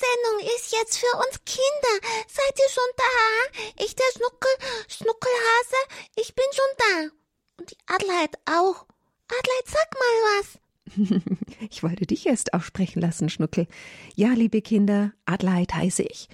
Kindersendung 0.00 0.54
ist 0.56 0.72
jetzt 0.72 0.98
für 0.98 1.16
uns 1.18 1.44
Kinder. 1.44 2.08
Seid 2.28 2.58
ihr 2.58 2.70
schon 2.70 2.82
da? 2.96 3.84
Ich, 3.84 3.94
der 3.94 4.04
Schnuckel, 4.16 4.50
Schnuckelhase, 4.88 5.76
ich 6.16 6.34
bin 6.34 6.44
schon 6.52 6.64
da. 6.78 7.10
Und 7.58 7.70
die 7.70 7.76
Adelheid 7.86 8.36
auch. 8.46 8.86
Adelheid, 9.28 9.66
sag 9.66 9.94
mal 9.94 10.38
was. 10.38 11.22
ich 11.70 11.82
wollte 11.82 12.06
dich 12.06 12.26
erst 12.26 12.54
auch 12.54 12.62
sprechen 12.62 13.00
lassen, 13.00 13.28
Schnuckel. 13.28 13.66
Ja, 14.14 14.30
liebe 14.30 14.62
Kinder, 14.62 15.12
Adelheid 15.26 15.74
heiße 15.74 16.02
ich. 16.02 16.28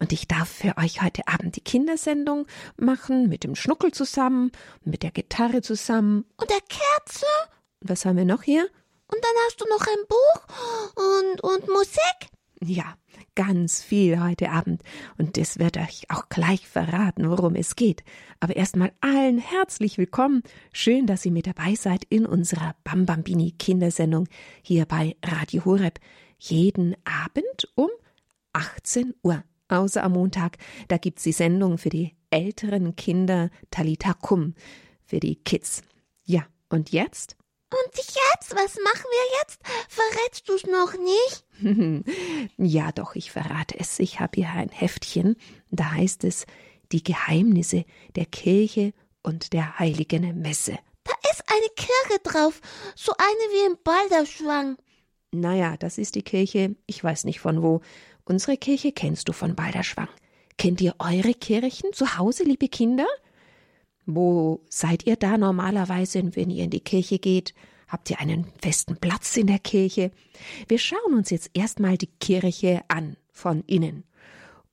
Und 0.00 0.12
ich 0.12 0.26
darf 0.26 0.48
für 0.48 0.78
euch 0.78 1.02
heute 1.02 1.28
Abend 1.28 1.56
die 1.56 1.64
Kindersendung 1.64 2.46
machen, 2.76 3.28
mit 3.28 3.44
dem 3.44 3.54
Schnuckel 3.54 3.92
zusammen, 3.92 4.50
mit 4.82 5.02
der 5.02 5.10
Gitarre 5.10 5.60
zusammen. 5.60 6.24
Und 6.38 6.48
der 6.48 6.60
Kerze? 6.62 7.26
Und 7.80 7.90
was 7.90 8.06
haben 8.06 8.16
wir 8.16 8.24
noch 8.24 8.42
hier? 8.42 8.64
Und 9.08 9.18
dann 9.22 9.32
hast 9.46 9.60
du 9.60 9.66
noch 9.68 9.86
ein 9.86 10.06
Buch 10.08 10.94
und, 10.96 11.40
und 11.42 11.68
Musik? 11.68 12.30
Ja, 12.62 12.94
ganz 13.36 13.82
viel 13.82 14.22
heute 14.22 14.50
Abend. 14.50 14.82
Und 15.16 15.38
es 15.38 15.58
wird 15.58 15.78
euch 15.78 16.04
auch 16.10 16.28
gleich 16.28 16.68
verraten, 16.68 17.30
worum 17.30 17.54
es 17.54 17.74
geht. 17.74 18.04
Aber 18.38 18.54
erstmal 18.54 18.92
allen 19.00 19.38
herzlich 19.38 19.96
willkommen. 19.96 20.42
Schön, 20.70 21.06
dass 21.06 21.24
ihr 21.24 21.32
mit 21.32 21.46
dabei 21.46 21.74
seid 21.74 22.04
in 22.10 22.26
unserer 22.26 22.74
Bambambini 22.84 23.52
Kindersendung 23.52 24.28
hier 24.60 24.84
bei 24.84 25.16
Radio 25.24 25.64
Horeb. 25.64 26.00
Jeden 26.38 26.96
Abend 27.04 27.66
um 27.76 27.88
18 28.52 29.14
Uhr. 29.22 29.42
Außer 29.68 30.04
am 30.04 30.12
Montag, 30.12 30.58
da 30.88 30.98
gibt's 30.98 31.22
die 31.22 31.32
Sendung 31.32 31.78
für 31.78 31.88
die 31.90 32.14
älteren 32.28 32.94
Kinder 32.94 33.48
Talita 33.70 34.12
Kum, 34.12 34.54
für 35.06 35.20
die 35.20 35.36
Kids. 35.36 35.82
Ja, 36.24 36.44
und 36.68 36.90
jetzt? 36.90 37.39
Und 37.72 37.96
jetzt? 37.96 38.54
Was 38.54 38.76
machen 38.82 39.06
wir 39.10 39.38
jetzt? 39.40 39.60
Verrätst 39.88 40.48
du's 40.48 40.66
noch 40.66 40.94
nicht? 40.98 41.44
ja, 42.56 42.90
doch, 42.92 43.14
ich 43.14 43.30
verrate 43.30 43.78
es. 43.78 43.98
Ich 44.00 44.18
habe 44.18 44.32
hier 44.34 44.50
ein 44.50 44.70
Heftchen, 44.70 45.36
da 45.70 45.92
heißt 45.92 46.24
es 46.24 46.46
Die 46.90 47.04
Geheimnisse 47.04 47.84
der 48.16 48.26
Kirche 48.26 48.92
und 49.22 49.52
der 49.52 49.78
heiligen 49.78 50.40
Messe. 50.40 50.78
Da 51.04 51.12
ist 51.30 51.44
eine 51.46 51.68
Kirche 51.76 52.20
drauf, 52.24 52.60
so 52.96 53.12
eine 53.12 53.52
wie 53.52 53.66
im 53.66 53.78
Balderschwang. 53.84 54.76
Naja, 55.32 55.76
das 55.76 55.98
ist 55.98 56.16
die 56.16 56.22
Kirche, 56.22 56.74
ich 56.86 57.04
weiß 57.04 57.24
nicht 57.24 57.38
von 57.38 57.62
wo. 57.62 57.82
Unsere 58.24 58.56
Kirche 58.56 58.90
kennst 58.92 59.28
du 59.28 59.32
von 59.32 59.54
Balderschwang. 59.54 60.08
Kennt 60.58 60.80
ihr 60.80 60.94
eure 60.98 61.34
Kirchen 61.34 61.92
zu 61.92 62.18
Hause, 62.18 62.42
liebe 62.42 62.68
Kinder? 62.68 63.06
Wo 64.16 64.64
seid 64.68 65.06
ihr 65.06 65.16
da 65.16 65.38
normalerweise, 65.38 66.34
wenn 66.34 66.50
ihr 66.50 66.64
in 66.64 66.70
die 66.70 66.80
Kirche 66.80 67.18
geht? 67.18 67.54
Habt 67.86 68.10
ihr 68.10 68.20
einen 68.20 68.46
festen 68.60 68.96
Platz 68.96 69.36
in 69.36 69.46
der 69.46 69.58
Kirche? 69.58 70.10
Wir 70.68 70.78
schauen 70.78 71.14
uns 71.14 71.30
jetzt 71.30 71.50
erstmal 71.54 71.96
die 71.96 72.10
Kirche 72.18 72.82
an 72.88 73.16
von 73.32 73.62
innen. 73.66 74.04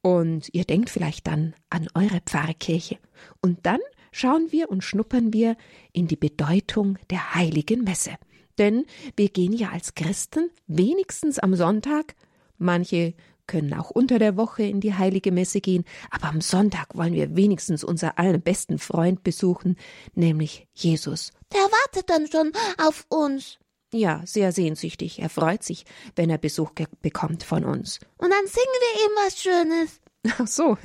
Und 0.02 0.49
ihr 0.53 0.63
denkt 0.63 0.89
vielleicht 0.89 1.27
dann 1.27 1.53
an 1.69 1.88
eure 1.93 2.21
Pfarrkirche. 2.25 2.97
Und 3.41 3.65
dann 3.65 3.80
schauen 4.11 4.52
wir 4.52 4.69
und 4.69 4.83
schnuppern 4.83 5.33
wir 5.33 5.55
in 5.93 6.08
die 6.08 6.15
Bedeutung 6.15 6.97
der 7.09 7.35
heiligen 7.35 7.83
Messe. 7.83 8.11
Denn 8.58 8.85
wir 9.15 9.30
gehen 9.30 9.53
ja 9.53 9.69
als 9.69 9.93
Christen 9.93 10.49
wenigstens 10.65 11.38
am 11.38 11.55
Sonntag, 11.55 12.15
manche 12.58 13.13
können 13.48 13.73
auch 13.73 13.90
unter 13.90 14.20
der 14.20 14.38
Woche 14.38 14.64
in 14.64 14.81
die 14.81 14.94
heilige 14.94 15.31
Messe 15.31 15.62
gehen, 15.62 15.86
aber 16.12 16.28
am 16.28 16.42
Sonntag 16.42 16.95
wollen 16.95 17.14
wir 17.14 17.36
wenigstens 17.36 17.84
unser 17.84 18.20
allerbesten 18.20 18.78
Freund 18.78 19.23
besuchen, 19.23 19.78
nämlich 20.14 20.67
Jesus. 20.73 21.31
Der 21.54 21.62
wartet 21.62 22.09
dann 22.09 22.28
schon 22.28 22.52
auf 22.78 23.06
uns. 23.09 23.58
Ja, 23.94 24.22
sehr 24.26 24.52
sehnsüchtig. 24.52 25.20
Er 25.20 25.30
freut 25.30 25.64
sich, 25.64 25.86
wenn 26.16 26.30
er 26.30 26.38
Besuch 26.38 26.72
bekommt 27.02 27.44
von 27.44 27.64
uns. 27.64 28.00
Und 28.17 28.30
dann 28.31 28.45
singen 28.45 28.76
wir 28.81 29.06
ihm 29.06 29.12
was 29.26 29.42
Schönes. 29.42 30.02
Ach 30.39 30.48
so, 30.48 30.78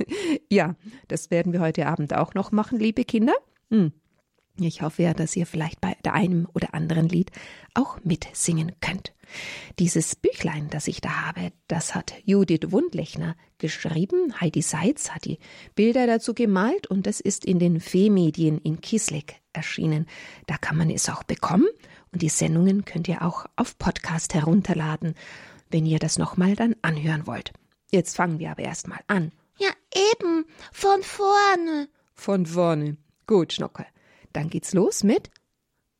ja, 0.49 0.75
das 1.09 1.29
werden 1.29 1.51
wir 1.51 1.59
heute 1.59 1.87
Abend 1.87 2.13
auch 2.13 2.33
noch 2.33 2.51
machen, 2.51 2.79
liebe 2.79 3.03
Kinder. 3.03 3.33
Hm. 3.69 3.91
Ich 4.59 4.83
hoffe 4.83 5.03
ja, 5.03 5.13
dass 5.13 5.35
ihr 5.35 5.47
vielleicht 5.47 5.81
bei 5.81 5.95
einem 6.03 6.47
oder 6.53 6.73
anderen 6.75 7.09
Lied 7.09 7.31
auch 7.73 7.97
mitsingen 8.03 8.73
könnt. 8.81 9.13
Dieses 9.79 10.15
Büchlein, 10.15 10.69
das 10.69 10.87
ich 10.87 11.01
da 11.01 11.27
habe, 11.27 11.51
das 11.67 11.95
hat 11.95 12.13
Judith 12.25 12.71
Wundlechner 12.71 13.35
geschrieben. 13.57 14.39
Heidi 14.39 14.61
Seitz 14.61 15.11
hat 15.11 15.25
die 15.25 15.39
Bilder 15.75 16.07
dazu 16.07 16.33
gemalt 16.33 16.87
und 16.87 17.07
das 17.07 17.19
ist 17.19 17.45
in 17.45 17.59
den 17.59 17.79
Fee-Medien 17.79 18.59
in 18.59 18.81
Kisleck 18.81 19.41
erschienen. 19.53 20.07
Da 20.47 20.57
kann 20.57 20.77
man 20.77 20.89
es 20.89 21.09
auch 21.09 21.23
bekommen 21.23 21.67
und 22.11 22.21
die 22.21 22.29
Sendungen 22.29 22.85
könnt 22.85 23.07
ihr 23.07 23.21
auch 23.21 23.45
auf 23.55 23.77
Podcast 23.77 24.33
herunterladen, 24.33 25.15
wenn 25.69 25.85
ihr 25.85 25.99
das 25.99 26.17
nochmal 26.17 26.55
dann 26.55 26.75
anhören 26.81 27.25
wollt. 27.27 27.53
Jetzt 27.91 28.15
fangen 28.15 28.39
wir 28.39 28.51
aber 28.51 28.63
erstmal 28.63 29.01
an. 29.07 29.31
Ja, 29.57 29.69
eben, 30.13 30.45
von 30.71 31.03
vorne. 31.03 31.89
Von 32.13 32.45
vorne. 32.45 32.97
Gut, 33.27 33.53
Schnuckel. 33.53 33.85
Dann 34.33 34.49
geht's 34.49 34.73
los 34.73 35.03
mit 35.03 35.29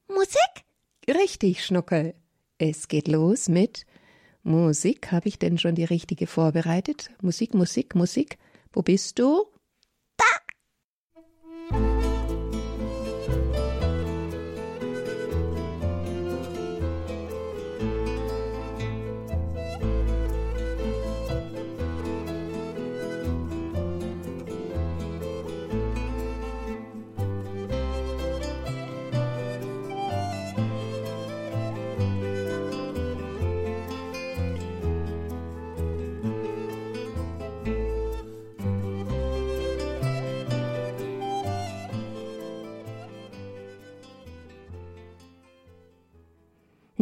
Musik? 0.07 0.65
Richtig, 1.07 1.65
Schnuckel. 1.65 2.15
Es 2.65 2.87
geht 2.87 3.09
los 3.09 3.49
mit 3.49 3.85
Musik. 4.43 5.11
Habe 5.11 5.27
ich 5.27 5.37
denn 5.37 5.57
schon 5.57 5.75
die 5.75 5.83
richtige 5.83 6.27
vorbereitet? 6.27 7.09
Musik, 7.21 7.53
Musik, 7.53 7.93
Musik. 7.93 8.37
Wo 8.71 8.81
bist 8.81 9.19
du? 9.19 9.47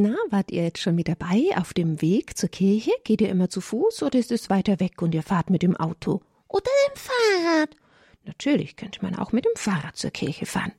Na, 0.03 0.15
wart 0.31 0.49
ihr 0.49 0.63
jetzt 0.63 0.79
schon 0.79 0.95
mit 0.95 1.07
dabei 1.07 1.55
auf 1.57 1.75
dem 1.75 2.01
Weg 2.01 2.35
zur 2.35 2.49
Kirche? 2.49 2.89
Geht 3.03 3.21
ihr 3.21 3.29
immer 3.29 3.51
zu 3.51 3.61
Fuß 3.61 4.01
oder 4.01 4.17
ist 4.17 4.31
es 4.31 4.49
weiter 4.49 4.79
weg 4.79 4.99
und 5.03 5.13
ihr 5.13 5.21
fahrt 5.21 5.51
mit 5.51 5.61
dem 5.61 5.77
Auto? 5.77 6.21
Oder 6.47 6.71
dem 6.87 6.95
Fahrrad? 6.95 7.75
Natürlich 8.23 8.77
könnte 8.77 9.03
man 9.03 9.13
auch 9.13 9.31
mit 9.31 9.45
dem 9.45 9.55
Fahrrad 9.55 9.95
zur 9.95 10.09
Kirche 10.09 10.47
fahren. 10.47 10.71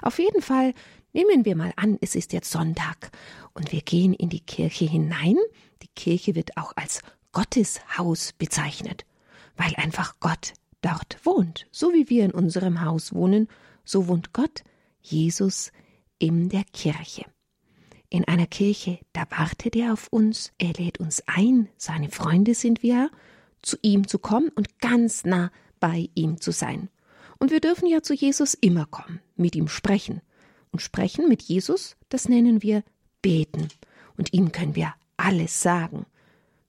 Auf 0.00 0.18
jeden 0.18 0.40
Fall 0.40 0.72
nehmen 1.12 1.44
wir 1.44 1.56
mal 1.56 1.74
an, 1.76 1.98
es 2.00 2.14
ist 2.14 2.32
jetzt 2.32 2.50
Sonntag 2.50 3.10
und 3.52 3.70
wir 3.70 3.82
gehen 3.82 4.14
in 4.14 4.30
die 4.30 4.40
Kirche 4.40 4.86
hinein. 4.86 5.36
Die 5.82 5.90
Kirche 5.94 6.34
wird 6.34 6.56
auch 6.56 6.72
als 6.74 7.02
Gotteshaus 7.32 8.32
bezeichnet, 8.32 9.04
weil 9.58 9.74
einfach 9.76 10.20
Gott 10.20 10.54
dort 10.80 11.18
wohnt. 11.24 11.66
So 11.70 11.92
wie 11.92 12.08
wir 12.08 12.24
in 12.24 12.30
unserem 12.30 12.82
Haus 12.82 13.12
wohnen, 13.12 13.48
so 13.84 14.08
wohnt 14.08 14.32
Gott, 14.32 14.64
Jesus, 15.02 15.70
in 16.18 16.48
der 16.48 16.64
Kirche 16.72 17.26
in 18.10 18.26
einer 18.26 18.46
Kirche, 18.46 18.98
da 19.12 19.22
wartet 19.30 19.76
er 19.76 19.92
auf 19.92 20.08
uns, 20.10 20.52
er 20.58 20.72
lädt 20.72 20.98
uns 20.98 21.22
ein, 21.26 21.68
seine 21.76 22.10
Freunde 22.10 22.54
sind 22.54 22.82
wir, 22.82 23.10
zu 23.62 23.76
ihm 23.82 24.08
zu 24.08 24.18
kommen 24.18 24.50
und 24.50 24.80
ganz 24.80 25.24
nah 25.24 25.50
bei 25.78 26.10
ihm 26.14 26.40
zu 26.40 26.50
sein. 26.50 26.88
Und 27.38 27.50
wir 27.50 27.60
dürfen 27.60 27.86
ja 27.86 28.02
zu 28.02 28.12
Jesus 28.12 28.54
immer 28.54 28.84
kommen, 28.86 29.20
mit 29.36 29.54
ihm 29.54 29.68
sprechen. 29.68 30.20
Und 30.72 30.82
sprechen 30.82 31.28
mit 31.28 31.42
Jesus, 31.42 31.96
das 32.08 32.28
nennen 32.28 32.62
wir 32.62 32.84
beten. 33.22 33.68
Und 34.16 34.32
ihm 34.34 34.52
können 34.52 34.76
wir 34.76 34.94
alles 35.16 35.62
sagen, 35.62 36.04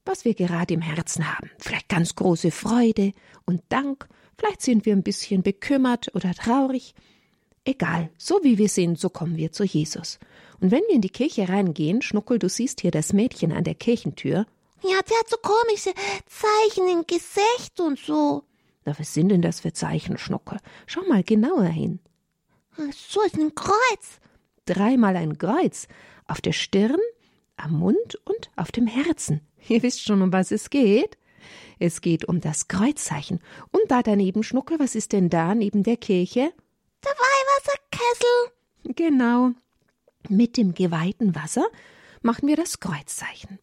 was 0.06 0.26
wir 0.26 0.34
gerade 0.34 0.74
im 0.74 0.82
Herzen 0.82 1.32
haben. 1.36 1.50
Vielleicht 1.58 1.90
ganz 1.90 2.16
große 2.16 2.52
Freude 2.52 3.14
und 3.46 3.62
Dank, 3.70 4.08
vielleicht 4.38 4.62
sind 4.62 4.86
wir 4.86 4.96
ein 4.96 5.04
bisschen 5.04 5.44
bekümmert 5.44 6.14
oder 6.16 6.34
traurig. 6.34 6.96
Egal, 7.64 8.10
so 8.18 8.40
wie 8.44 8.58
wir 8.58 8.70
sind, 8.70 9.00
so 9.00 9.10
kommen 9.10 9.38
wir 9.38 9.52
zu 9.52 9.64
Jesus. 9.64 10.20
Und 10.62 10.72
wenn 10.72 10.84
wir 10.88 10.96
in 10.96 11.02
die 11.02 11.10
Kirche 11.10 11.50
reingehen, 11.50 12.02
Schnuckel, 12.04 12.38
du 12.38 12.48
siehst 12.48 12.82
hier 12.82 12.92
das 12.92 13.14
Mädchen 13.14 13.52
an 13.52 13.64
der 13.64 13.76
Kirchentür. 13.76 14.46
Ja, 14.84 15.00
die 15.02 15.14
hat 15.16 15.28
so 15.28 15.38
komische 15.38 15.92
Zeichen 16.28 16.88
im 16.88 17.06
Gesicht 17.08 17.80
und 17.80 18.00
so. 18.00 18.44
Na, 18.86 18.98
was 18.98 19.14
sind 19.14 19.30
denn 19.30 19.42
das 19.42 19.60
für 19.60 19.74
Zeichen, 19.74 20.18
Schnuckel? 20.18 20.60
Schau 20.86 21.02
mal 21.02 21.24
genauer 21.24 21.66
hin. 21.66 22.00
So 22.78 23.22
ist 23.24 23.36
ein 23.36 23.54
Kreuz. 23.56 24.20
Dreimal 24.66 25.16
ein 25.16 25.38
Kreuz. 25.38 25.88
Auf 26.28 26.42
der 26.42 26.54
Stirn, 26.54 27.00
am 27.58 27.80
Mund 27.80 28.20
und 28.26 28.52
auf 28.56 28.72
dem 28.72 28.88
Herzen. 28.88 29.42
Ihr 29.68 29.82
wisst 29.84 30.04
schon, 30.04 30.22
um 30.22 30.32
was 30.32 30.52
es 30.52 30.70
geht. 30.70 31.18
Es 31.80 32.02
geht 32.02 32.26
um 32.26 32.40
das 32.40 32.68
Kreuzzeichen. 32.68 33.40
Und 33.72 33.90
da 33.90 34.04
daneben, 34.04 34.44
Schnuckel, 34.44 34.80
was 34.80 34.94
ist 34.94 35.12
denn 35.12 35.30
da 35.30 35.56
neben 35.56 35.82
der 35.82 35.98
Kirche? 35.98 36.54
Der 37.04 37.12
Weihwasserkessel. 37.12 38.96
Genau. 38.96 39.52
Mit 40.30 40.58
dem 40.58 40.74
geweihten 40.74 41.36
Wasser 41.36 41.66
machen 42.22 42.48
wir 42.48 42.56
das 42.56 42.80
Kreuzzeichen. 42.80 43.60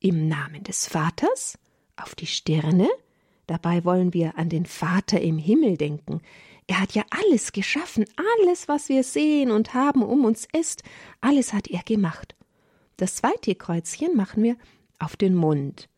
Im 0.00 0.28
Namen 0.28 0.64
des 0.64 0.86
Vaters, 0.86 1.58
auf 1.96 2.14
die 2.14 2.26
Stirne. 2.26 2.88
Dabei 3.46 3.84
wollen 3.84 4.14
wir 4.14 4.38
an 4.38 4.48
den 4.48 4.66
Vater 4.66 5.20
im 5.20 5.38
Himmel 5.38 5.76
denken. 5.76 6.20
Er 6.66 6.80
hat 6.80 6.92
ja 6.92 7.04
alles 7.10 7.52
geschaffen, 7.52 8.04
alles, 8.40 8.68
was 8.68 8.88
wir 8.88 9.02
sehen 9.04 9.50
und 9.50 9.74
haben 9.74 10.02
um 10.02 10.24
uns 10.24 10.46
ist, 10.52 10.82
alles 11.20 11.52
hat 11.52 11.68
er 11.68 11.82
gemacht. 11.82 12.34
Das 12.96 13.16
zweite 13.16 13.54
Kreuzchen 13.54 14.16
machen 14.16 14.42
wir 14.42 14.56
auf 14.98 15.16
den 15.16 15.34
Mund 15.34 15.88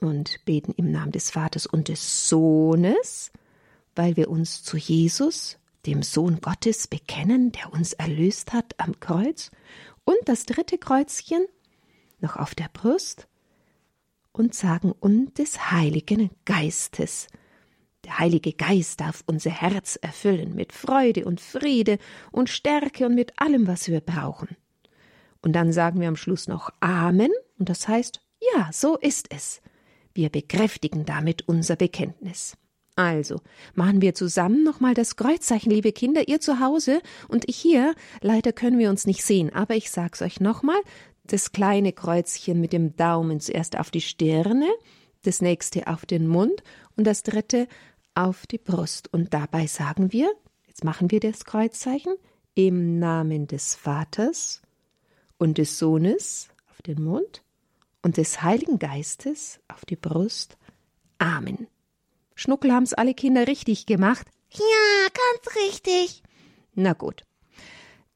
und 0.00 0.44
beten 0.44 0.72
im 0.76 0.90
Namen 0.90 1.12
des 1.12 1.32
Vaters 1.32 1.66
und 1.66 1.88
des 1.88 2.28
Sohnes, 2.28 3.32
weil 3.96 4.16
wir 4.16 4.30
uns 4.30 4.62
zu 4.62 4.76
Jesus, 4.76 5.58
dem 5.86 6.02
Sohn 6.02 6.40
Gottes, 6.40 6.86
bekennen, 6.86 7.52
der 7.52 7.72
uns 7.72 7.92
erlöst 7.92 8.52
hat 8.52 8.74
am 8.78 8.98
Kreuz. 9.00 9.50
Und 10.04 10.18
das 10.26 10.46
dritte 10.46 10.78
Kreuzchen 10.78 11.46
noch 12.20 12.36
auf 12.36 12.54
der 12.54 12.68
Brust 12.72 13.28
und 14.32 14.54
sagen 14.54 14.92
und 14.92 15.38
des 15.38 15.70
Heiligen 15.70 16.30
Geistes. 16.44 17.28
Der 18.04 18.18
Heilige 18.18 18.52
Geist 18.52 19.00
darf 19.00 19.22
unser 19.26 19.50
Herz 19.50 19.96
erfüllen 19.96 20.54
mit 20.54 20.72
Freude 20.72 21.24
und 21.24 21.40
Friede 21.40 21.98
und 22.32 22.50
Stärke 22.50 23.06
und 23.06 23.14
mit 23.14 23.38
allem, 23.38 23.66
was 23.66 23.88
wir 23.88 24.00
brauchen. 24.00 24.56
Und 25.40 25.52
dann 25.52 25.72
sagen 25.72 26.00
wir 26.00 26.08
am 26.08 26.16
Schluss 26.16 26.48
noch 26.48 26.70
Amen, 26.80 27.30
und 27.58 27.68
das 27.68 27.86
heißt, 27.88 28.20
ja, 28.54 28.70
so 28.72 28.96
ist 28.96 29.32
es. 29.32 29.62
Wir 30.12 30.28
bekräftigen 30.28 31.04
damit 31.04 31.48
unser 31.48 31.76
Bekenntnis. 31.76 32.56
Also, 32.96 33.40
machen 33.74 34.02
wir 34.02 34.14
zusammen 34.14 34.62
nochmal 34.62 34.94
das 34.94 35.16
Kreuzzeichen, 35.16 35.70
liebe 35.70 35.92
Kinder, 35.92 36.28
ihr 36.28 36.40
zu 36.40 36.60
Hause 36.60 37.00
und 37.26 37.48
ich 37.48 37.56
hier. 37.56 37.94
Leider 38.20 38.52
können 38.52 38.78
wir 38.78 38.88
uns 38.88 39.06
nicht 39.06 39.24
sehen, 39.24 39.52
aber 39.52 39.74
ich 39.74 39.90
sag's 39.90 40.22
euch 40.22 40.40
nochmal. 40.40 40.80
Das 41.24 41.52
kleine 41.52 41.92
Kreuzchen 41.92 42.60
mit 42.60 42.72
dem 42.72 42.94
Daumen 42.94 43.40
zuerst 43.40 43.78
auf 43.78 43.90
die 43.90 44.00
Stirne, 44.00 44.68
das 45.22 45.40
nächste 45.40 45.88
auf 45.88 46.06
den 46.06 46.28
Mund 46.28 46.62
und 46.96 47.04
das 47.06 47.24
dritte 47.24 47.66
auf 48.14 48.46
die 48.46 48.58
Brust. 48.58 49.12
Und 49.12 49.34
dabei 49.34 49.66
sagen 49.66 50.12
wir, 50.12 50.30
jetzt 50.68 50.84
machen 50.84 51.10
wir 51.10 51.18
das 51.18 51.44
Kreuzzeichen, 51.44 52.14
im 52.54 53.00
Namen 53.00 53.48
des 53.48 53.74
Vaters 53.74 54.62
und 55.38 55.58
des 55.58 55.78
Sohnes 55.78 56.48
auf 56.70 56.80
den 56.82 57.02
Mund 57.02 57.42
und 58.02 58.18
des 58.18 58.42
Heiligen 58.42 58.78
Geistes 58.78 59.58
auf 59.66 59.84
die 59.84 59.96
Brust. 59.96 60.56
Amen. 61.18 61.66
Schnuckel 62.34 62.72
haben's 62.72 62.94
alle 62.94 63.14
Kinder 63.14 63.46
richtig 63.46 63.86
gemacht? 63.86 64.26
Ja, 64.50 65.08
ganz 65.08 65.56
richtig. 65.56 66.22
Na 66.74 66.92
gut. 66.92 67.24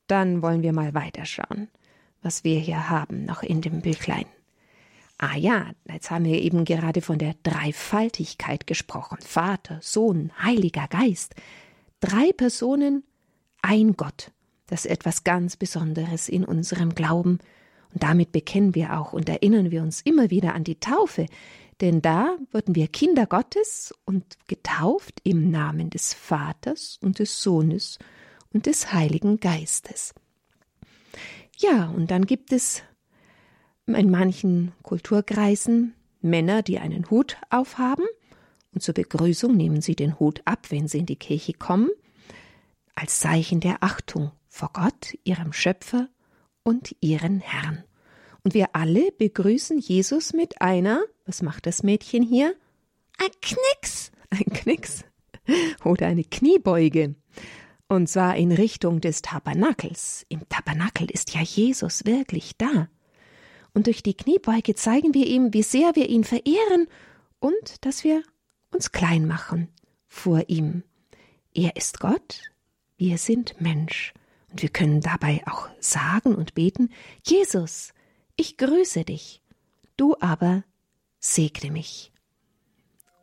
Dann 0.07 0.43
wollen 0.43 0.63
wir 0.63 0.73
mal 0.73 0.95
weiterschauen, 0.95 1.69
was 2.23 2.45
wir 2.45 2.59
hier 2.59 2.89
haben 2.89 3.25
noch 3.25 3.43
in 3.43 3.61
dem 3.61 3.83
Büchlein. 3.83 4.27
Ah 5.19 5.37
ja, 5.37 5.73
jetzt 5.91 6.11
haben 6.11 6.25
wir 6.25 6.41
eben 6.41 6.65
gerade 6.65 7.03
von 7.03 7.19
der 7.19 7.35
Dreifaltigkeit 7.43 8.67
gesprochen. 8.67 9.19
Vater, 9.21 9.81
Sohn, 9.83 10.31
Heiliger 10.41 10.87
Geist. 10.87 11.35
Drei 12.01 12.33
Personen, 12.33 13.03
ein 13.61 13.95
Gott. 13.97 14.31
Das 14.69 14.85
ist 14.85 14.91
etwas 14.93 15.25
ganz 15.25 15.57
Besonderes 15.57 16.29
in 16.29 16.45
unserem 16.45 16.95
Glauben. 16.95 17.41
Und 17.93 18.03
damit 18.03 18.31
bekennen 18.31 18.77
wir 18.77 18.97
auch 18.97 19.13
und 19.13 19.29
erinnern 19.29 19.73
wir 19.73 19.83
uns 19.83 20.03
immer 20.03 20.31
wieder 20.31 20.55
an 20.55 20.63
die 20.63 20.79
Taufe, 20.79 21.27
denn 21.81 22.03
da 22.03 22.37
wurden 22.51 22.75
wir 22.75 22.89
Kinder 22.89 23.27
Gottes 23.27 23.95
und 24.05 24.25
getauft 24.49 25.21
im 25.25 25.51
Namen 25.51 25.91
des 25.91 26.15
Vaters 26.15 26.99
und 27.01 27.19
des 27.19 27.43
Sohnes 27.43 27.99
und 28.53 28.67
des 28.67 28.93
Heiligen 28.93 29.39
Geistes. 29.39 30.15
Ja, 31.57 31.89
und 31.89 32.11
dann 32.11 32.27
gibt 32.27 32.53
es 32.53 32.83
in 33.87 34.11
manchen 34.11 34.73
Kulturkreisen 34.83 35.95
Männer, 36.21 36.63
die 36.63 36.79
einen 36.79 37.11
Hut 37.11 37.37
aufhaben, 37.51 38.05
und 38.73 38.83
zur 38.83 38.95
Begrüßung 38.95 39.57
nehmen 39.57 39.81
sie 39.81 39.97
den 39.97 40.19
Hut 40.19 40.43
ab, 40.45 40.67
wenn 40.71 40.89
sie 40.89 40.99
in 40.99 41.07
die 41.07 41.17
Kirche 41.17 41.55
kommen, 41.55 41.91
als 42.95 43.21
Zeichen 43.21 43.61
der 43.61 43.83
Achtung 43.83 44.33
vor 44.49 44.71
Gott, 44.73 45.17
ihrem 45.25 45.53
Schöpfer 45.53 46.09
und 46.63 46.95
ihren 47.01 47.41
Herrn. 47.41 47.85
Und 48.45 48.55
wir 48.55 48.75
alle 48.75 49.11
begrüßen 49.13 49.79
Jesus 49.79 50.33
mit 50.33 50.61
einer, 50.61 51.03
was 51.29 51.43
macht 51.43 51.67
das 51.67 51.83
Mädchen 51.83 52.23
hier? 52.23 52.57
Ein 53.19 53.31
Knicks. 53.43 54.11
Ein 54.31 54.47
Knicks 54.47 55.05
oder 55.85 56.07
eine 56.07 56.25
Kniebeuge. 56.25 57.15
Und 57.87 58.09
zwar 58.09 58.37
in 58.37 58.51
Richtung 58.51 59.01
des 59.01 59.23
Tabernakels. 59.23 60.27
Im 60.29 60.49
Tabernakel 60.49 61.11
ist 61.11 61.35
ja 61.35 61.43
Jesus 61.43 62.05
wirklich 62.05 62.57
da. 62.57 62.89
Und 63.75 63.87
durch 63.87 64.03
die 64.03 64.15
Kniebeuge 64.15 64.75
zeigen 64.75 65.15
wir 65.15 65.27
ihm, 65.27 65.53
wie 65.55 65.63
sehr 65.63 65.95
wir 65.95 66.09
ihn 66.09 66.25
verehren 66.25 66.89
und 67.41 67.85
dass 67.85 68.05
wir 68.05 68.23
uns 68.73 68.93
klein 68.93 69.27
machen 69.27 69.69
vor 70.07 70.45
ihm. 70.49 70.83
Er 71.55 71.77
ist 71.77 72.01
Gott, 72.01 72.43
wir 72.97 73.19
sind 73.19 73.61
Mensch. 73.61 74.15
Und 74.51 74.63
wir 74.63 74.71
können 74.71 75.01
dabei 75.03 75.43
auch 75.47 75.69
sagen 75.79 76.35
und 76.35 76.55
beten, 76.55 76.91
Jesus, 77.27 77.93
ich 78.37 78.57
grüße 78.57 79.05
dich, 79.05 79.43
du 79.97 80.17
aber 80.21 80.65
segne 81.19 81.71
mich. 81.71 82.13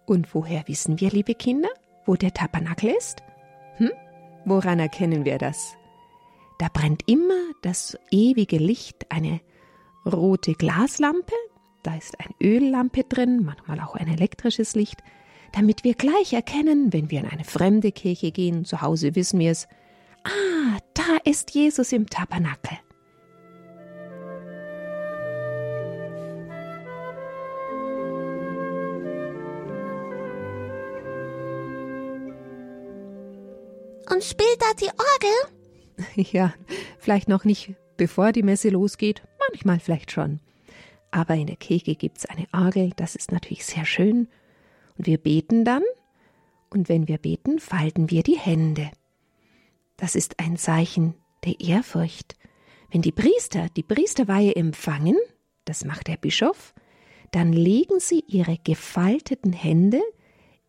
Und 0.05 0.33
woher 0.35 0.67
wissen 0.67 0.99
wir, 0.99 1.09
liebe 1.09 1.35
Kinder, 1.35 1.69
wo 2.05 2.15
der 2.15 2.33
Tabernakel 2.33 2.91
ist? 2.91 3.23
Hm? 3.77 3.91
Woran 4.45 4.79
erkennen 4.79 5.25
wir 5.25 5.37
das? 5.37 5.75
Da 6.59 6.67
brennt 6.71 7.03
immer 7.07 7.51
das 7.61 7.97
ewige 8.11 8.57
Licht, 8.57 9.11
eine 9.11 9.41
rote 10.05 10.53
Glaslampe, 10.53 11.33
da 11.83 11.95
ist 11.95 12.19
eine 12.19 12.33
Öllampe 12.41 13.03
drin, 13.03 13.43
manchmal 13.43 13.79
auch 13.79 13.95
ein 13.95 14.07
elektrisches 14.07 14.75
Licht, 14.75 15.03
damit 15.51 15.83
wir 15.83 15.93
gleich 15.93 16.33
erkennen, 16.33 16.93
wenn 16.93 17.11
wir 17.11 17.19
in 17.21 17.27
eine 17.27 17.43
fremde 17.43 17.91
Kirche 17.91 18.31
gehen, 18.31 18.65
zu 18.65 18.81
Hause 18.81 19.15
wissen 19.15 19.39
wir 19.39 19.51
es, 19.51 19.67
ah, 20.23 20.79
da 20.93 21.17
ist 21.23 21.51
Jesus 21.51 21.91
im 21.91 22.07
Tabernakel. 22.07 22.77
Und 34.15 34.23
spielt 34.23 34.61
da 34.61 34.73
die 34.79 34.85
Orgel? 34.85 36.25
Ja, 36.31 36.53
vielleicht 36.99 37.27
noch 37.27 37.43
nicht, 37.43 37.73
bevor 37.97 38.31
die 38.31 38.43
Messe 38.43 38.69
losgeht, 38.69 39.21
manchmal 39.49 39.81
vielleicht 39.81 40.09
schon. 40.09 40.39
Aber 41.11 41.35
in 41.35 41.47
der 41.47 41.57
Kirche 41.57 41.95
gibt's 41.95 42.25
eine 42.25 42.47
Orgel, 42.53 42.93
das 42.95 43.15
ist 43.15 43.33
natürlich 43.33 43.65
sehr 43.65 43.85
schön. 43.85 44.29
Und 44.97 45.05
wir 45.05 45.17
beten 45.17 45.65
dann, 45.65 45.83
und 46.69 46.87
wenn 46.87 47.09
wir 47.09 47.17
beten, 47.17 47.59
falten 47.59 48.09
wir 48.09 48.23
die 48.23 48.37
Hände. 48.37 48.89
Das 49.97 50.15
ist 50.15 50.39
ein 50.39 50.55
Zeichen 50.55 51.15
der 51.43 51.59
Ehrfurcht. 51.59 52.37
Wenn 52.91 53.01
die 53.01 53.11
Priester 53.11 53.67
die 53.75 53.83
Priesterweihe 53.83 54.55
empfangen, 54.55 55.17
das 55.65 55.83
macht 55.83 56.07
der 56.07 56.17
Bischof, 56.17 56.73
dann 57.31 57.51
legen 57.51 57.99
sie 57.99 58.23
ihre 58.27 58.57
gefalteten 58.63 59.51
Hände 59.51 60.01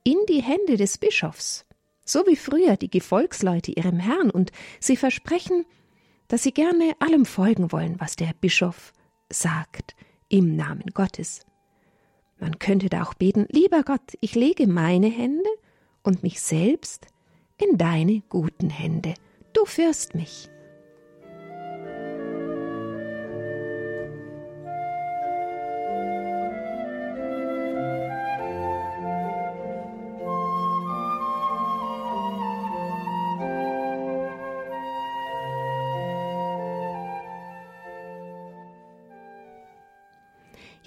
in 0.03 0.19
die 0.29 0.43
Hände 0.43 0.77
des 0.77 0.99
Bischofs 0.99 1.65
so 2.07 2.27
wie 2.27 2.37
früher 2.37 2.79
die 2.79 2.91
Gefolgsleute 2.91 3.73
ihrem 3.73 3.99
Herrn, 3.99 4.31
und 4.31 4.53
sie 4.81 4.97
versprechen, 4.97 5.67
dass 6.29 6.43
sie 6.43 6.53
gerne 6.53 6.93
allem 6.99 7.27
folgen 7.27 7.71
wollen, 7.73 7.97
was 7.99 8.17
der 8.17 8.33
Bischof 8.41 8.95
sagt, 9.31 9.95
im 10.29 10.57
Namen 10.57 10.87
Gottes. 10.95 11.45
Man 12.39 12.59
könnte 12.59 12.89
da 12.89 13.03
auch 13.03 13.15
beten, 13.15 13.47
lieber 13.51 13.83
Gott, 13.83 14.17
ich 14.21 14.35
lege 14.35 14.67
meine 14.67 15.09
Hände 15.09 15.49
und 16.03 16.23
mich 16.23 16.41
selbst 16.41 17.07
in 17.59 17.77
deine 17.77 18.23
guten 18.29 18.71
Hände. 18.71 19.15
Du 19.53 19.65
führst 19.65 20.15
mich. 20.15 20.49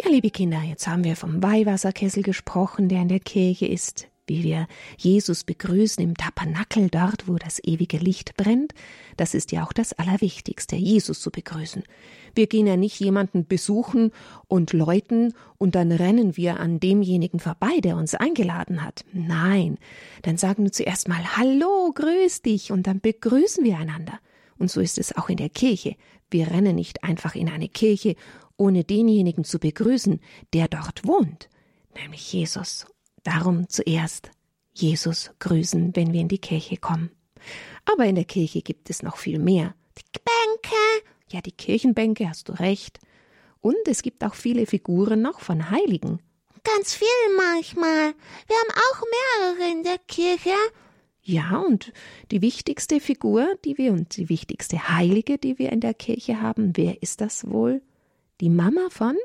Ja, 0.01 0.09
liebe 0.09 0.29
Kinder, 0.29 0.61
jetzt 0.61 0.87
haben 0.87 1.03
wir 1.03 1.17
vom 1.17 1.43
Weihwasserkessel 1.43 2.23
gesprochen, 2.23 2.87
der 2.87 3.01
in 3.01 3.09
der 3.09 3.19
Kirche 3.19 3.65
ist, 3.65 4.07
wie 4.27 4.43
wir 4.43 4.65
Jesus 4.97 5.43
begrüßen 5.43 6.01
im 6.01 6.15
Tabernakel, 6.15 6.89
dort, 6.89 7.27
wo 7.27 7.35
das 7.35 7.61
ewige 7.61 7.97
Licht 7.97 8.37
brennt. 8.37 8.73
Das 9.17 9.33
ist 9.33 9.51
ja 9.51 9.65
auch 9.65 9.73
das 9.73 9.91
Allerwichtigste, 9.91 10.77
Jesus 10.77 11.19
zu 11.19 11.31
begrüßen. 11.31 11.83
Wir 12.33 12.47
gehen 12.47 12.65
ja 12.65 12.77
nicht 12.77 12.97
jemanden 13.01 13.45
besuchen 13.45 14.11
und 14.47 14.71
läuten 14.71 15.33
und 15.57 15.75
dann 15.75 15.91
rennen 15.91 16.37
wir 16.37 16.61
an 16.61 16.79
demjenigen 16.79 17.41
vorbei, 17.41 17.81
der 17.83 17.97
uns 17.97 18.15
eingeladen 18.15 18.85
hat. 18.85 19.03
Nein, 19.11 19.79
dann 20.21 20.37
sagen 20.37 20.63
wir 20.63 20.71
zuerst 20.71 21.09
mal 21.09 21.35
Hallo, 21.35 21.91
grüß 21.93 22.41
dich 22.43 22.71
und 22.71 22.87
dann 22.87 23.01
begrüßen 23.01 23.65
wir 23.65 23.77
einander. 23.77 24.17
Und 24.57 24.71
so 24.71 24.79
ist 24.79 24.97
es 24.97 25.17
auch 25.17 25.27
in 25.27 25.37
der 25.37 25.49
Kirche. 25.49 25.95
Wir 26.31 26.51
rennen 26.51 26.75
nicht 26.75 27.03
einfach 27.03 27.35
in 27.35 27.49
eine 27.49 27.67
Kirche 27.67 28.15
ohne 28.59 28.83
denjenigen 28.83 29.43
zu 29.43 29.59
begrüßen, 29.59 30.19
der 30.53 30.67
dort 30.67 31.05
wohnt. 31.07 31.49
nämlich 31.95 32.31
Jesus. 32.31 32.85
Darum 33.23 33.67
zuerst 33.67 34.31
Jesus 34.73 35.31
grüßen, 35.39 35.95
wenn 35.95 36.13
wir 36.13 36.21
in 36.21 36.29
die 36.29 36.39
Kirche 36.39 36.77
kommen. 36.77 37.11
Aber 37.85 38.05
in 38.05 38.15
der 38.15 38.25
Kirche 38.25 38.61
gibt 38.61 38.89
es 38.89 39.03
noch 39.03 39.17
viel 39.17 39.39
mehr. 39.39 39.75
Die 39.97 40.19
Bänke. 40.19 41.05
Ja, 41.29 41.41
die 41.41 41.51
Kirchenbänke, 41.51 42.29
hast 42.29 42.49
du 42.49 42.53
recht. 42.53 42.99
Und 43.61 43.87
es 43.87 44.01
gibt 44.01 44.23
auch 44.23 44.35
viele 44.35 44.65
Figuren 44.65 45.21
noch 45.21 45.41
von 45.41 45.69
Heiligen. 45.69 46.21
Ganz 46.63 46.93
viele 46.93 47.09
manchmal. 47.37 48.13
Wir 48.47 48.55
haben 48.55 48.81
auch 48.91 49.03
mehrere 49.57 49.71
in 49.71 49.83
der 49.83 49.97
Kirche. 50.07 50.55
Ja, 51.21 51.59
und 51.59 51.91
die 52.31 52.41
wichtigste 52.41 52.99
Figur, 52.99 53.47
die 53.65 53.77
wir 53.77 53.91
und 53.91 54.15
die 54.15 54.29
wichtigste 54.29 54.89
Heilige, 54.89 55.37
die 55.37 55.59
wir 55.59 55.71
in 55.71 55.81
der 55.81 55.93
Kirche 55.93 56.41
haben, 56.41 56.75
wer 56.75 57.03
ist 57.03 57.21
das 57.21 57.49
wohl? 57.49 57.81
Die 58.41 58.49
Mama 58.49 58.87
von 58.89 59.17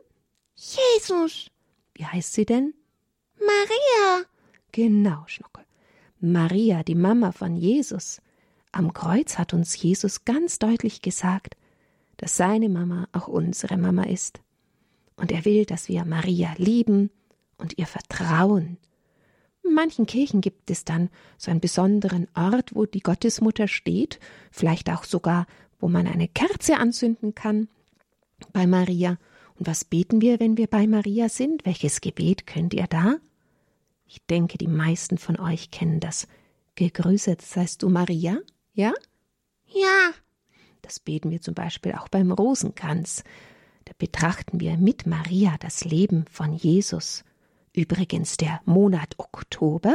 Jesus. 0.57 1.49
Wie 1.95 2.05
heißt 2.05 2.33
sie 2.33 2.45
denn? 2.45 2.75
Maria. 3.39 4.25
Genau, 4.73 5.23
Schnuckel. 5.29 5.65
Maria, 6.19 6.83
die 6.83 6.97
Mama 6.97 7.31
von 7.31 7.55
Jesus. 7.57 8.21
Am 8.73 8.93
Kreuz 8.93 9.39
hat 9.39 9.55
uns 9.55 9.81
Jesus 9.81 10.25
ganz 10.25 10.59
deutlich 10.59 11.01
gesagt, 11.01 11.57
dass 12.17 12.37
seine 12.37 12.69
Mama 12.69 13.07
auch 13.13 13.29
unsere 13.29 13.77
Mama 13.77 14.03
ist. 14.03 14.41
Und 15.15 15.31
er 15.31 15.45
will, 15.45 15.65
dass 15.65 15.89
wir 15.89 16.05
Maria 16.05 16.53
lieben 16.57 17.11
und 17.57 17.79
ihr 17.79 17.87
vertrauen. 17.87 18.79
In 19.63 19.75
manchen 19.75 20.07
Kirchen 20.07 20.41
gibt 20.41 20.73
es 20.73 20.85
dann 20.85 21.09
so 21.39 21.53
einen 21.53 21.61
besonderen 21.61 22.27
Ort, 22.35 22.75
wo 22.75 22.85
die 22.85 23.01
Gottesmutter 23.01 23.69
steht, 23.69 24.19
vielleicht 24.51 24.91
auch 24.91 25.05
sogar, 25.05 25.47
wo 25.79 25.87
man 25.87 26.09
eine 26.09 26.27
Kerze 26.27 26.79
anzünden 26.79 27.37
kann 27.37 27.69
bei 28.53 28.67
Maria. 28.67 29.19
Und 29.57 29.67
was 29.67 29.85
beten 29.85 30.21
wir, 30.21 30.41
wenn 30.41 30.57
wir 30.57 30.67
bei 30.67 30.87
Maria 30.87 31.29
sind? 31.29 31.65
Welches 31.65 32.01
Gebet 32.01 32.47
könnt 32.47 32.75
ihr 32.75 32.87
da? 32.87 33.17
Ich 34.07 34.25
denke, 34.27 34.59
die 34.59 34.69
meisten 34.69 35.19
von 35.19 35.39
euch 35.39 35.71
kennen 35.71 36.01
das. 36.01 36.27
Gegrüßet 36.75 37.41
seist 37.41 37.83
du 37.83 37.89
Maria, 37.89 38.39
ja? 38.73 38.93
Ja. 39.69 40.11
Das 40.83 41.01
beten 41.01 41.31
wir 41.31 41.41
zum 41.41 41.55
Beispiel 41.55 41.93
auch 41.93 42.09
beim 42.09 42.31
Rosenkranz. 42.31 43.25
Da 43.85 43.93
betrachten 43.97 44.61
wir 44.61 44.77
mit 44.77 45.07
Maria 45.07 45.57
das 45.61 45.85
Leben 45.85 46.25
von 46.31 46.53
Jesus. 46.53 47.25
Übrigens 47.73 48.37
der 48.37 48.61
Monat 48.65 49.15
Oktober 49.19 49.95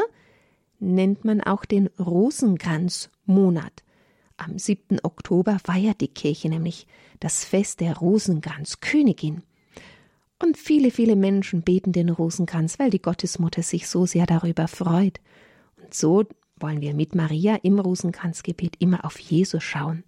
nennt 0.79 1.25
man 1.25 1.41
auch 1.41 1.65
den 1.65 1.88
Rosenkranzmonat. 2.00 3.84
Am 4.39 4.58
7. 4.58 5.00
Oktober 5.03 5.60
feiert 5.60 6.00
die 6.00 6.08
Kirche 6.08 6.48
nämlich 6.48 6.88
das 7.19 7.43
Fest 7.43 7.81
der 7.81 7.98
Rosenkranzkönigin. 7.98 9.43
Und 10.41 10.58
viele, 10.58 10.91
viele 10.91 11.17
Menschen 11.17 11.63
beten 11.63 11.91
den 11.91 12.10
Rosenkranz, 12.10 12.79
weil 12.79 12.89
die 12.89 13.01
Gottesmutter 13.01 13.62
sich 13.62 13.89
so 13.89 14.05
sehr 14.05 14.25
darüber 14.25 14.69
freut. 14.69 15.19
Und 15.81 15.93
so 15.93 16.24
wollen 16.58 16.79
wir 16.79 16.93
mit 16.93 17.15
Maria 17.15 17.55
im 17.63 17.79
Rosenkranzgebet 17.79 18.77
immer 18.79 19.03
auf 19.03 19.19
Jesus 19.19 19.63
schauen. 19.63 20.05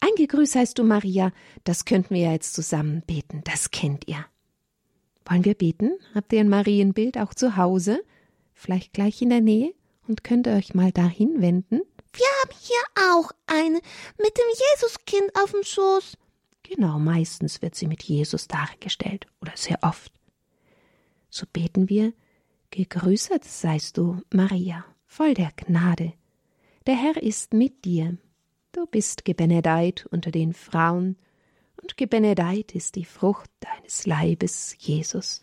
Eingegrüßt 0.00 0.54
heißt 0.54 0.78
du, 0.78 0.84
Maria, 0.84 1.32
das 1.64 1.84
könnten 1.84 2.14
wir 2.14 2.22
ja 2.22 2.32
jetzt 2.32 2.54
zusammen 2.54 3.02
beten, 3.06 3.42
das 3.44 3.70
kennt 3.70 4.08
ihr. 4.08 4.24
Wollen 5.26 5.44
wir 5.44 5.54
beten? 5.54 5.90
Habt 6.14 6.32
ihr 6.32 6.40
ein 6.40 6.48
Marienbild 6.48 7.18
auch 7.18 7.34
zu 7.34 7.56
Hause? 7.56 8.00
Vielleicht 8.54 8.94
gleich 8.94 9.20
in 9.20 9.28
der 9.28 9.42
Nähe? 9.42 9.74
Und 10.06 10.24
könnt 10.24 10.46
ihr 10.46 10.54
euch 10.54 10.72
mal 10.72 10.90
dahin 10.90 11.42
wenden? 11.42 11.82
Wir 12.12 12.26
haben 12.42 12.56
hier 12.60 13.12
auch 13.12 13.32
eine 13.46 13.80
mit 14.18 14.36
dem 14.36 14.50
Jesuskind 14.72 15.30
auf 15.42 15.52
dem 15.52 15.62
Schoß. 15.62 16.16
Genau, 16.62 16.98
meistens 16.98 17.62
wird 17.62 17.74
sie 17.74 17.86
mit 17.86 18.02
Jesus 18.02 18.48
dargestellt 18.48 19.26
oder 19.40 19.52
sehr 19.54 19.78
oft. 19.82 20.12
So 21.30 21.46
beten 21.50 21.88
wir, 21.88 22.12
Gegrüßet 22.70 23.44
seist 23.44 23.96
du, 23.96 24.20
Maria, 24.32 24.84
voll 25.06 25.34
der 25.34 25.52
Gnade. 25.56 26.12
Der 26.86 26.96
Herr 26.96 27.22
ist 27.22 27.54
mit 27.54 27.84
dir. 27.84 28.18
Du 28.72 28.86
bist 28.86 29.24
gebenedeit 29.24 30.06
unter 30.10 30.30
den 30.30 30.52
Frauen, 30.52 31.16
und 31.80 31.96
gebenedeit 31.96 32.74
ist 32.74 32.96
die 32.96 33.04
Frucht 33.04 33.50
deines 33.60 34.06
Leibes, 34.06 34.74
Jesus. 34.78 35.42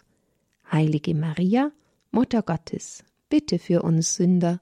Heilige 0.72 1.16
Maria, 1.16 1.72
Mutter 2.12 2.42
Gottes, 2.42 3.04
bitte 3.30 3.58
für 3.58 3.82
uns 3.84 4.16
Sünder, 4.16 4.60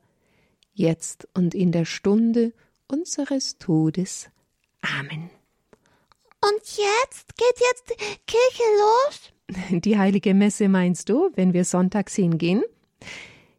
jetzt 0.74 1.28
und 1.34 1.56
in 1.56 1.72
der 1.72 1.86
Stunde 1.86 2.54
unseres 2.88 3.58
Todes. 3.58 4.30
Amen. 4.82 5.30
Und 6.42 6.62
jetzt 6.62 7.38
geht 7.38 7.60
jetzt 7.60 7.90
die 7.90 8.18
Kirche 8.28 8.64
los? 8.80 9.82
Die 9.84 9.98
heilige 9.98 10.34
Messe 10.34 10.68
meinst 10.68 11.10
du, 11.10 11.32
wenn 11.36 11.54
wir 11.54 11.64
sonntags 11.64 12.16
hingehen? 12.16 12.64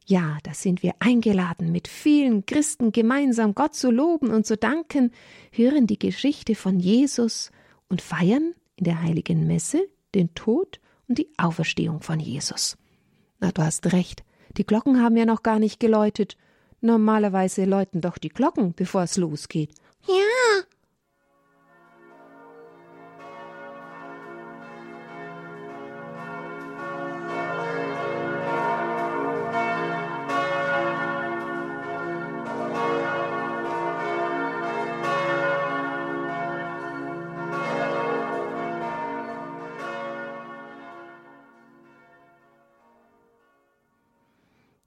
Ja, 0.07 0.37
da 0.43 0.53
sind 0.53 0.83
wir 0.83 0.93
eingeladen, 0.99 1.73
mit 1.73 1.89
vielen 1.89 2.45
Christen 2.45 2.93
gemeinsam 2.93 3.55
Gott 3.55 3.75
zu 3.75 3.91
loben 3.91 4.31
und 4.31 4.45
zu 4.45 4.59
danken, 4.59 5.13
hören 5.51 5.87
die 5.87 5.99
Geschichte 5.99 6.55
von 6.55 6.79
Jesus 6.79 7.51
und 7.89 8.03
feiern 8.03 8.55
in 8.77 8.85
der 8.85 9.03
heiligen 9.03 9.47
Messe 9.47 9.89
den 10.15 10.35
Tod 10.35 10.79
und 11.09 11.19
die 11.19 11.31
Auferstehung 11.39 12.03
von 12.03 12.21
Jesus. 12.21 12.77
Na, 13.41 13.51
du 13.51 13.63
hast 13.63 13.93
recht, 13.93 14.25
die 14.59 14.67
Glocken 14.67 15.03
haben 15.03 15.17
ja 15.17 15.25
noch 15.25 15.43
gar 15.43 15.59
nicht 15.59 15.81
geläutet. 15.81 16.37
Normalerweise 16.85 17.65
läuten 17.65 18.03
doch 18.03 18.19
die 18.19 18.29
Glocken, 18.29 18.75
bevor 18.75 19.05
es 19.05 19.17
losgeht. 19.17 19.71
Ja, 20.07 20.65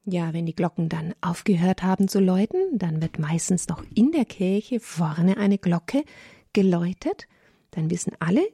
Ja, 0.10 0.32
wenn 0.32 0.46
die 0.46 0.56
Glocken 0.56 0.88
dann 0.88 1.14
aufgehört 1.20 1.84
haben 1.84 2.08
zu 2.08 2.22
läuten, 2.22 2.80
dann 2.80 3.02
wird 3.02 3.20
meistens 3.20 3.68
noch 3.68 3.84
in 3.94 4.14
der 4.14 4.24
Kirche 4.24 4.80
vorne 4.80 5.36
eine 5.36 5.58
Glocke 5.58 6.06
geläutet. 6.54 7.28
Dann 7.72 7.92
wissen 7.92 8.14
alle, 8.20 8.48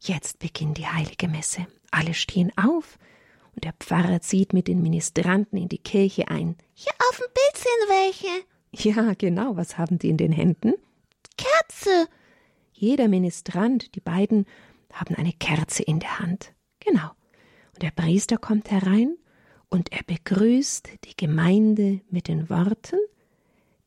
jetzt 0.00 0.38
beginnt 0.38 0.76
die 0.76 0.86
heilige 0.86 1.28
Messe. 1.28 1.66
Alle 1.90 2.12
stehen 2.12 2.52
auf 2.58 2.98
und 3.54 3.64
der 3.64 3.72
Pfarrer 3.72 4.20
zieht 4.20 4.52
mit 4.52 4.68
den 4.68 4.82
Ministranten 4.82 5.56
in 5.56 5.70
die 5.70 5.78
Kirche 5.78 6.28
ein. 6.28 6.56
hier 6.74 6.92
auf 7.08 7.16
dem 7.16 7.32
Bild 7.32 7.56
sind 7.56 7.88
welche. 7.88 8.90
Ja, 8.90 9.14
genau, 9.14 9.56
was 9.56 9.78
haben 9.78 9.98
die 9.98 10.10
in 10.10 10.18
den 10.18 10.32
Händen? 10.32 10.74
Kerze. 11.38 12.06
Jeder 12.74 13.08
Ministrant, 13.08 13.94
die 13.94 14.00
beiden, 14.00 14.44
haben 14.92 15.14
eine 15.14 15.32
Kerze 15.32 15.84
in 15.84 16.00
der 16.00 16.18
Hand. 16.18 16.52
Genau. 16.80 17.12
Und 17.72 17.80
der 17.80 17.92
Priester 17.92 18.36
kommt 18.36 18.70
herein 18.70 19.16
und 19.72 19.90
er 19.90 20.02
begrüßt 20.02 20.86
die 21.06 21.16
Gemeinde 21.16 22.02
mit 22.10 22.28
den 22.28 22.50
Worten 22.50 22.98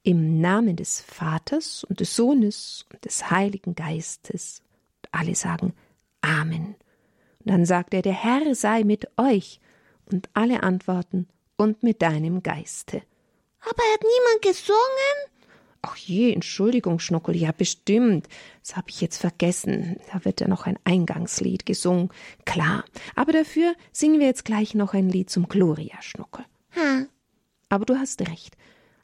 im 0.02 0.42
Namen 0.42 0.76
des 0.76 1.00
Vaters 1.00 1.84
und 1.84 2.00
des 2.00 2.16
Sohnes 2.16 2.88
und 2.92 3.06
des 3.06 3.30
Heiligen 3.30 3.76
Geistes. 3.76 4.64
Und 4.98 5.14
alle 5.14 5.36
sagen 5.36 5.76
Amen. 6.22 6.76
Und 7.40 7.52
dann 7.52 7.68
sagt 7.68 7.94
er, 7.94 8.02
der 8.02 8.14
Herr 8.14 8.56
sei 8.56 8.84
mit 8.84 9.08
euch. 9.18 9.60
Und 10.12 10.28
alle 10.34 10.64
antworten, 10.64 11.28
und 11.56 11.84
mit 11.84 12.02
deinem 12.02 12.42
Geiste. 12.42 13.04
Aber 13.60 13.84
hat 13.94 14.02
niemand 14.02 14.42
gesungen? 14.42 15.35
Ach 15.88 15.98
je, 15.98 16.34
Entschuldigung, 16.34 16.98
Schnuckel, 16.98 17.36
ja 17.36 17.52
bestimmt. 17.52 18.28
Das 18.64 18.76
habe 18.76 18.90
ich 18.90 19.02
jetzt 19.02 19.18
vergessen. 19.18 19.98
Da 20.12 20.26
wird 20.26 20.42
ja 20.42 20.48
noch 20.48 20.66
ein 20.66 20.80
Eingangslied 20.84 21.68
gesungen. 21.68 22.10
Klar. 22.44 22.86
Aber 23.16 23.32
dafür 23.32 23.76
singen 23.92 24.20
wir 24.20 24.26
jetzt 24.26 24.46
gleich 24.46 24.74
noch 24.74 24.96
ein 24.96 25.10
Lied 25.10 25.30
zum 25.30 25.48
Gloria, 25.48 26.02
Schnuckel. 26.02 26.44
Hm. 26.72 27.08
Aber 27.70 27.86
du 27.86 28.00
hast 28.00 28.20
recht. 28.28 28.58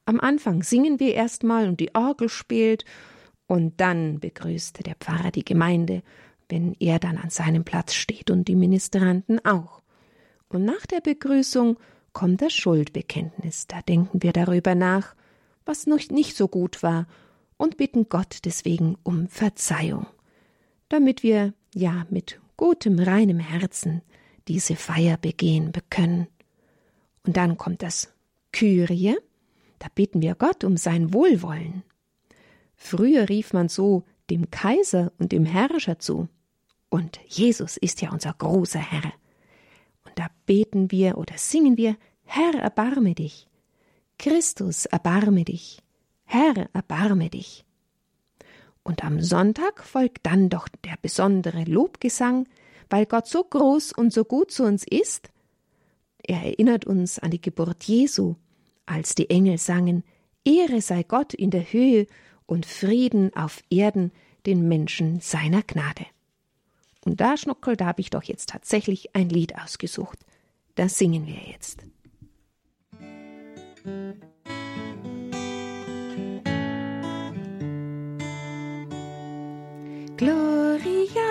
Am 0.05 0.19
Anfang 0.19 0.63
singen 0.63 0.99
wir 0.99 1.13
erstmal 1.13 1.67
und 1.67 1.79
die 1.79 1.93
Orgel 1.93 2.29
spielt 2.29 2.83
und 3.45 3.79
dann 3.79 4.19
begrüßt 4.19 4.83
der 4.83 4.95
Pfarrer 4.95 5.29
die 5.29 5.45
Gemeinde, 5.45 6.01
wenn 6.49 6.75
er 6.79 6.97
dann 6.97 7.17
an 7.17 7.29
seinem 7.29 7.63
Platz 7.63 7.93
steht 7.93 8.31
und 8.31 8.47
die 8.47 8.55
Ministranten 8.55 9.45
auch. 9.45 9.83
Und 10.49 10.65
nach 10.65 10.87
der 10.87 11.01
Begrüßung 11.01 11.77
kommt 12.11 12.41
das 12.41 12.53
Schuldbekenntnis. 12.53 13.67
Da 13.67 13.83
denken 13.83 14.23
wir 14.23 14.33
darüber 14.33 14.73
nach, 14.73 15.15
was 15.65 15.87
noch 15.87 16.09
nicht 16.09 16.35
so 16.35 16.47
gut 16.47 16.83
war, 16.83 17.07
und 17.57 17.77
bitten 17.77 18.09
Gott 18.09 18.39
deswegen 18.45 18.97
um 19.03 19.27
Verzeihung, 19.27 20.07
damit 20.89 21.21
wir 21.21 21.53
ja 21.75 22.07
mit 22.09 22.39
gutem, 22.57 22.97
reinem 22.97 23.39
Herzen 23.39 24.01
diese 24.47 24.75
Feier 24.75 25.17
begehen 25.17 25.71
können. 25.91 26.27
Und 27.23 27.37
dann 27.37 27.57
kommt 27.57 27.83
das 27.83 28.11
Kyrie, 28.51 29.15
da 29.77 29.87
bitten 29.93 30.21
wir 30.23 30.33
Gott 30.33 30.63
um 30.63 30.75
sein 30.75 31.13
Wohlwollen. 31.13 31.83
Früher 32.75 33.29
rief 33.29 33.53
man 33.53 33.69
so 33.69 34.05
dem 34.31 34.49
Kaiser 34.49 35.11
und 35.19 35.31
dem 35.31 35.45
Herrscher 35.45 35.99
zu. 35.99 36.29
Und 36.89 37.19
Jesus 37.27 37.77
ist 37.77 38.01
ja 38.01 38.11
unser 38.11 38.33
großer 38.33 38.79
Herr. 38.79 39.13
Und 40.05 40.17
da 40.17 40.27
beten 40.47 40.89
wir 40.89 41.17
oder 41.19 41.37
singen 41.37 41.77
wir, 41.77 41.95
Herr, 42.23 42.55
erbarme 42.55 43.13
dich. 43.13 43.47
Christus, 44.21 44.85
erbarme 44.85 45.45
dich. 45.45 45.79
Herr, 46.25 46.69
erbarme 46.73 47.31
dich. 47.31 47.65
Und 48.83 49.03
am 49.03 49.19
Sonntag 49.19 49.83
folgt 49.83 50.27
dann 50.27 50.47
doch 50.47 50.67
der 50.85 50.93
besondere 51.01 51.63
Lobgesang, 51.63 52.47
weil 52.87 53.07
Gott 53.07 53.25
so 53.25 53.43
groß 53.43 53.93
und 53.93 54.13
so 54.13 54.23
gut 54.23 54.51
zu 54.51 54.63
uns 54.63 54.85
ist. 54.87 55.31
Er 56.21 56.43
erinnert 56.43 56.85
uns 56.85 57.17
an 57.17 57.31
die 57.31 57.41
Geburt 57.41 57.85
Jesu, 57.85 58.35
als 58.85 59.15
die 59.15 59.31
Engel 59.31 59.57
sangen, 59.57 60.03
Ehre 60.45 60.81
sei 60.81 61.01
Gott 61.01 61.33
in 61.33 61.49
der 61.49 61.73
Höhe 61.73 62.05
und 62.45 62.67
Frieden 62.67 63.35
auf 63.35 63.63
Erden 63.71 64.11
den 64.45 64.67
Menschen 64.67 65.19
seiner 65.19 65.63
Gnade. 65.63 66.05
Und 67.05 67.21
da, 67.21 67.37
Schnuckel, 67.37 67.75
da 67.75 67.87
habe 67.87 68.01
ich 68.01 68.11
doch 68.11 68.23
jetzt 68.23 68.49
tatsächlich 68.49 69.15
ein 69.15 69.29
Lied 69.29 69.57
ausgesucht. 69.57 70.19
Das 70.75 70.99
singen 70.99 71.25
wir 71.25 71.39
jetzt. 71.51 71.87
Gloria, 80.17 81.23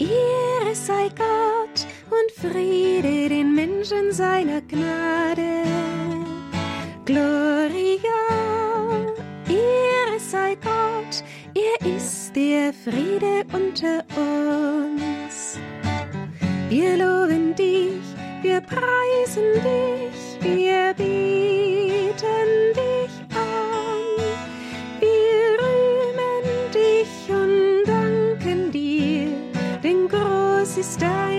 Ehre 0.00 0.74
sei 0.74 1.08
Gott 1.10 1.86
und 2.10 2.32
Friede 2.32 3.28
den 3.28 3.54
Menschen 3.54 4.10
seiner 4.10 4.62
Gnade. 4.62 5.62
Gloria, 7.04 8.00
Ehre 9.48 10.18
sei 10.18 10.56
Gott, 10.56 11.22
er 11.54 11.86
ist 11.86 12.34
der 12.34 12.72
Friede 12.72 13.44
unter 13.52 14.04
uns. 14.16 15.60
Wir 16.68 16.96
loben 16.96 17.54
dich, 17.54 18.11
wir 18.42 18.60
preisen 18.60 19.52
dich, 19.62 20.38
wir 20.40 20.94
beten 20.94 22.48
dich 22.74 23.14
an. 23.34 24.02
Wir 24.98 25.58
rühmen 25.62 26.70
dich 26.74 27.30
und 27.30 27.84
danken 27.86 28.72
dir, 28.72 29.30
denn 29.82 30.08
groß 30.08 30.76
ist 30.76 31.00
deine 31.00 31.31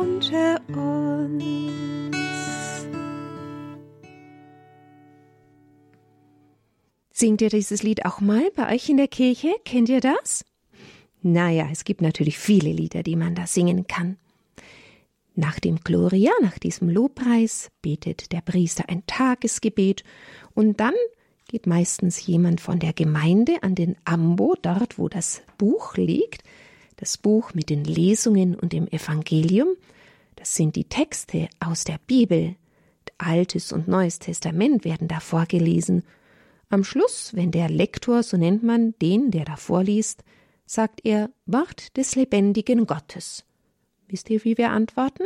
unter 0.00 0.60
uns. 0.68 1.44
Singt 7.12 7.42
ihr 7.42 7.50
dieses 7.50 7.82
Lied 7.82 8.06
auch 8.06 8.20
mal 8.20 8.50
bei 8.56 8.74
euch 8.74 8.88
in 8.88 8.96
der 8.96 9.08
Kirche? 9.08 9.54
Kennt 9.64 9.90
ihr 9.90 10.00
das? 10.00 10.44
Naja, 11.22 11.68
es 11.70 11.84
gibt 11.84 12.00
natürlich 12.00 12.38
viele 12.38 12.72
Lieder, 12.72 13.02
die 13.02 13.16
man 13.16 13.34
da 13.34 13.46
singen 13.46 13.86
kann. 13.86 14.16
Nach 15.34 15.60
dem 15.60 15.80
Gloria, 15.80 16.32
nach 16.40 16.58
diesem 16.58 16.88
Lobpreis, 16.88 17.70
betet 17.82 18.32
der 18.32 18.40
Priester 18.40 18.84
ein 18.88 19.04
Tagesgebet 19.06 20.02
und 20.54 20.80
dann 20.80 20.94
geht 21.48 21.66
meistens 21.66 22.26
jemand 22.26 22.62
von 22.62 22.78
der 22.78 22.94
Gemeinde 22.94 23.62
an 23.62 23.74
den 23.74 23.96
Ambo, 24.04 24.56
dort 24.62 24.98
wo 24.98 25.08
das 25.08 25.42
Buch 25.58 25.96
liegt, 25.96 26.42
das 27.00 27.16
Buch 27.16 27.54
mit 27.54 27.70
den 27.70 27.84
Lesungen 27.84 28.54
und 28.54 28.72
dem 28.72 28.86
Evangelium. 28.88 29.68
Das 30.36 30.54
sind 30.54 30.76
die 30.76 30.84
Texte 30.84 31.48
aus 31.58 31.84
der 31.84 31.98
Bibel. 32.06 32.56
Altes 33.18 33.72
und 33.72 33.88
Neues 33.88 34.18
Testament 34.18 34.84
werden 34.84 35.08
da 35.08 35.20
vorgelesen. 35.20 36.04
Am 36.68 36.84
Schluss, 36.84 37.34
wenn 37.34 37.50
der 37.50 37.68
Lektor, 37.68 38.22
so 38.22 38.36
nennt 38.36 38.62
man 38.62 38.94
den, 39.00 39.30
der 39.30 39.44
da 39.44 39.56
vorliest, 39.56 40.24
sagt 40.66 41.04
er 41.04 41.30
Wort 41.46 41.96
des 41.96 42.14
lebendigen 42.14 42.86
Gottes. 42.86 43.44
Wisst 44.08 44.30
ihr, 44.30 44.44
wie 44.44 44.56
wir 44.56 44.70
antworten? 44.70 45.24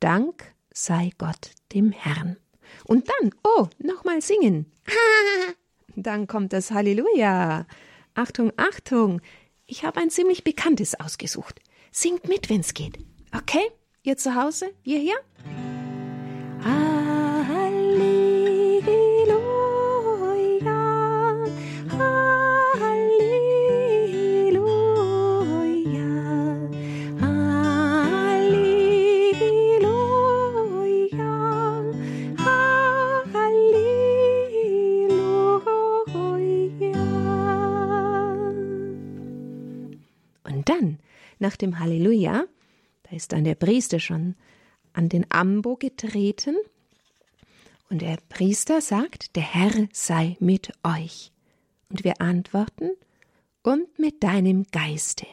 Dank 0.00 0.54
sei 0.72 1.10
Gott 1.18 1.50
dem 1.72 1.92
Herrn. 1.92 2.36
Und 2.84 3.08
dann, 3.08 3.30
oh, 3.42 3.68
nochmal 3.78 4.20
singen. 4.20 4.66
Dann 5.96 6.26
kommt 6.26 6.52
das 6.52 6.70
Halleluja. 6.70 7.66
Achtung, 8.14 8.52
Achtung. 8.56 9.20
Ich 9.68 9.84
habe 9.84 10.00
ein 10.00 10.10
ziemlich 10.10 10.44
bekanntes 10.44 10.98
ausgesucht. 10.98 11.60
Singt 11.90 12.28
mit, 12.28 12.48
wenn's 12.50 12.72
geht. 12.72 12.98
Okay? 13.36 13.70
Ihr 14.04 14.16
zu 14.16 14.36
Hause? 14.36 14.72
Wir 14.84 15.00
hier? 15.00 15.16
Nach 41.56 41.58
dem 41.58 41.78
Halleluja, 41.78 42.44
da 43.04 43.16
ist 43.16 43.32
dann 43.32 43.44
der 43.44 43.54
Priester 43.54 43.98
schon 43.98 44.34
an 44.92 45.08
den 45.08 45.24
Ambo 45.30 45.76
getreten 45.76 46.54
und 47.88 48.02
der 48.02 48.18
Priester 48.28 48.82
sagt, 48.82 49.36
der 49.36 49.42
Herr 49.42 49.88
sei 49.90 50.36
mit 50.38 50.70
euch. 50.82 51.32
Und 51.88 52.04
wir 52.04 52.20
antworten, 52.20 52.90
und 53.62 53.98
mit 53.98 54.22
deinem 54.22 54.64
Geiste. 54.70 55.26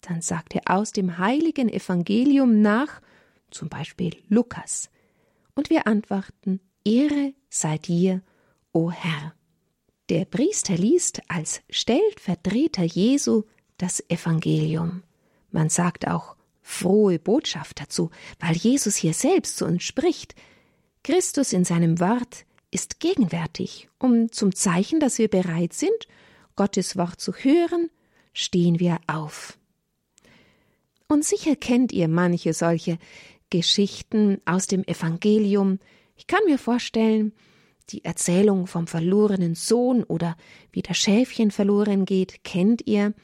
Dann 0.00 0.22
sagt 0.22 0.56
er 0.56 0.62
aus 0.66 0.90
dem 0.90 1.18
heiligen 1.18 1.68
Evangelium 1.68 2.60
nach, 2.60 3.00
zum 3.52 3.68
Beispiel 3.68 4.16
Lukas. 4.28 4.90
Und 5.54 5.70
wir 5.70 5.86
antworten, 5.86 6.60
Ehre 6.84 7.32
sei 7.48 7.78
dir, 7.78 8.22
o 8.72 8.90
Herr. 8.90 9.34
Der 10.08 10.24
Priester 10.24 10.74
liest 10.74 11.22
als 11.28 11.62
Stellvertreter 11.70 12.82
Jesu 12.82 13.44
das 13.78 14.02
Evangelium. 14.10 15.04
Man 15.50 15.68
sagt 15.68 16.06
auch 16.06 16.36
frohe 16.62 17.18
Botschaft 17.18 17.80
dazu, 17.80 18.10
weil 18.38 18.56
Jesus 18.56 18.96
hier 18.96 19.14
selbst 19.14 19.56
zu 19.56 19.66
uns 19.66 19.82
spricht. 19.82 20.34
Christus 21.02 21.52
in 21.52 21.64
seinem 21.64 21.98
Wort 21.98 22.44
ist 22.70 23.00
gegenwärtig, 23.00 23.88
um 23.98 24.30
zum 24.30 24.54
Zeichen, 24.54 25.00
dass 25.00 25.18
wir 25.18 25.28
bereit 25.28 25.72
sind, 25.72 26.06
Gottes 26.56 26.96
Wort 26.96 27.20
zu 27.20 27.32
hören, 27.32 27.90
stehen 28.32 28.78
wir 28.78 28.98
auf. 29.06 29.58
Und 31.08 31.24
sicher 31.24 31.56
kennt 31.56 31.92
ihr 31.92 32.06
manche 32.06 32.52
solche 32.52 32.98
Geschichten 33.50 34.40
aus 34.44 34.68
dem 34.68 34.84
Evangelium. 34.84 35.80
Ich 36.16 36.28
kann 36.28 36.40
mir 36.46 36.58
vorstellen, 36.58 37.32
die 37.88 38.04
Erzählung 38.04 38.68
vom 38.68 38.86
verlorenen 38.86 39.56
Sohn 39.56 40.04
oder 40.04 40.36
wie 40.70 40.82
das 40.82 40.96
Schäfchen 40.96 41.50
verloren 41.50 42.04
geht, 42.04 42.44
kennt 42.44 42.86
ihr. 42.86 43.14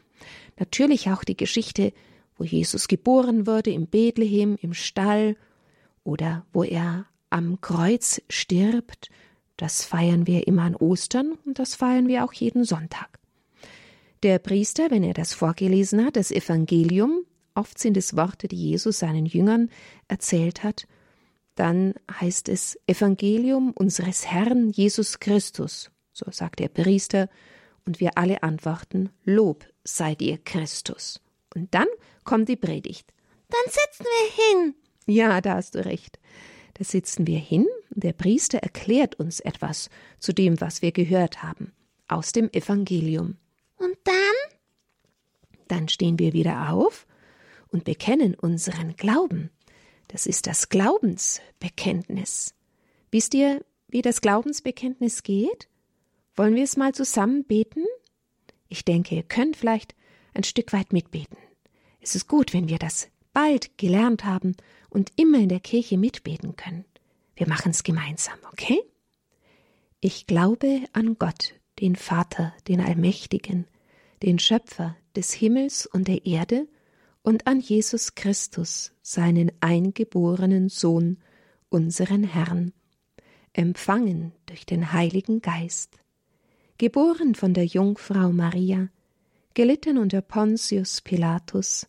Natürlich 0.58 1.10
auch 1.10 1.22
die 1.22 1.36
Geschichte, 1.36 1.92
wo 2.36 2.44
Jesus 2.44 2.88
geboren 2.88 3.46
wurde 3.46 3.70
im 3.70 3.86
Bethlehem, 3.86 4.56
im 4.60 4.74
Stall 4.74 5.36
oder 6.04 6.46
wo 6.52 6.62
er 6.62 7.06
am 7.30 7.60
Kreuz 7.60 8.20
stirbt. 8.28 9.10
Das 9.56 9.84
feiern 9.84 10.26
wir 10.26 10.46
immer 10.46 10.62
an 10.62 10.76
Ostern 10.76 11.38
und 11.44 11.58
das 11.58 11.74
feiern 11.74 12.08
wir 12.08 12.24
auch 12.24 12.32
jeden 12.32 12.64
Sonntag. 12.64 13.18
Der 14.22 14.38
Priester, 14.38 14.90
wenn 14.90 15.02
er 15.02 15.14
das 15.14 15.32
vorgelesen 15.32 16.04
hat, 16.04 16.16
das 16.16 16.30
Evangelium, 16.30 17.24
oft 17.54 17.78
sind 17.78 17.96
es 17.96 18.16
Worte, 18.16 18.48
die 18.48 18.56
Jesus 18.56 18.98
seinen 18.98 19.26
Jüngern 19.26 19.70
erzählt 20.08 20.62
hat, 20.62 20.86
dann 21.54 21.94
heißt 22.20 22.48
es 22.48 22.78
Evangelium 22.86 23.72
unseres 23.72 24.26
Herrn 24.26 24.70
Jesus 24.70 25.20
Christus, 25.20 25.90
so 26.12 26.26
sagt 26.30 26.60
der 26.60 26.68
Priester, 26.68 27.28
und 27.86 28.00
wir 28.00 28.18
alle 28.18 28.42
antworten 28.42 29.10
Lob 29.24 29.64
sei 29.84 30.14
dir 30.14 30.38
Christus. 30.38 31.20
Und 31.56 31.74
dann 31.74 31.88
kommt 32.24 32.48
die 32.48 32.56
Predigt. 32.56 33.12
Dann 33.48 33.64
sitzen 33.72 34.04
wir 34.04 34.44
hin. 34.44 34.74
Ja, 35.06 35.40
da 35.40 35.54
hast 35.54 35.74
du 35.74 35.84
recht. 35.84 36.18
Da 36.74 36.84
sitzen 36.84 37.26
wir 37.26 37.38
hin, 37.38 37.66
und 37.94 38.04
der 38.04 38.12
Priester 38.12 38.58
erklärt 38.58 39.14
uns 39.14 39.40
etwas 39.40 39.88
zu 40.18 40.34
dem, 40.34 40.60
was 40.60 40.82
wir 40.82 40.92
gehört 40.92 41.42
haben, 41.42 41.72
aus 42.06 42.32
dem 42.32 42.52
Evangelium. 42.52 43.38
Und 43.78 43.96
dann? 44.04 44.14
Dann 45.68 45.88
stehen 45.88 46.18
wir 46.18 46.34
wieder 46.34 46.70
auf 46.70 47.06
und 47.68 47.84
bekennen 47.84 48.34
unseren 48.34 48.94
Glauben. 48.96 49.50
Das 50.08 50.26
ist 50.26 50.46
das 50.46 50.68
Glaubensbekenntnis. 50.68 52.54
Wisst 53.10 53.32
ihr, 53.32 53.64
wie 53.88 54.02
das 54.02 54.20
Glaubensbekenntnis 54.20 55.22
geht? 55.22 55.68
Wollen 56.34 56.54
wir 56.54 56.64
es 56.64 56.76
mal 56.76 56.92
zusammen 56.94 57.44
beten? 57.44 57.84
Ich 58.68 58.84
denke, 58.84 59.14
ihr 59.14 59.22
könnt 59.22 59.56
vielleicht 59.56 59.94
ein 60.34 60.44
Stück 60.44 60.72
weit 60.74 60.92
mitbeten. 60.92 61.38
Es 62.06 62.14
ist 62.14 62.28
gut, 62.28 62.52
wenn 62.52 62.68
wir 62.68 62.78
das 62.78 63.08
bald 63.32 63.78
gelernt 63.78 64.24
haben 64.24 64.54
und 64.90 65.10
immer 65.16 65.38
in 65.38 65.48
der 65.48 65.58
Kirche 65.58 65.98
mitbeten 65.98 66.54
können. 66.54 66.84
Wir 67.34 67.48
machen 67.48 67.72
es 67.72 67.82
gemeinsam, 67.82 68.38
okay? 68.52 68.80
Ich 69.98 70.28
glaube 70.28 70.82
an 70.92 71.18
Gott, 71.18 71.54
den 71.80 71.96
Vater, 71.96 72.54
den 72.68 72.80
Allmächtigen, 72.80 73.66
den 74.22 74.38
Schöpfer 74.38 74.96
des 75.16 75.32
Himmels 75.32 75.84
und 75.84 76.06
der 76.06 76.26
Erde, 76.26 76.68
und 77.24 77.48
an 77.48 77.58
Jesus 77.58 78.14
Christus, 78.14 78.92
seinen 79.02 79.50
eingeborenen 79.58 80.68
Sohn, 80.68 81.18
unseren 81.70 82.22
Herrn, 82.22 82.72
empfangen 83.52 84.30
durch 84.46 84.64
den 84.64 84.92
Heiligen 84.92 85.40
Geist, 85.40 85.98
geboren 86.78 87.34
von 87.34 87.52
der 87.52 87.66
Jungfrau 87.66 88.30
Maria, 88.30 88.90
gelitten 89.54 89.98
unter 89.98 90.20
Pontius 90.20 91.00
Pilatus, 91.00 91.88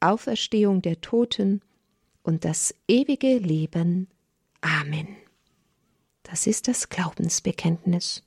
Auferstehung 0.00 0.82
der 0.82 1.00
Toten 1.00 1.60
und 2.22 2.44
das 2.44 2.74
ewige 2.88 3.38
Leben. 3.38 4.08
Amen. 4.60 5.08
Das 6.22 6.46
ist 6.46 6.68
das 6.68 6.88
Glaubensbekenntnis. 6.88 8.22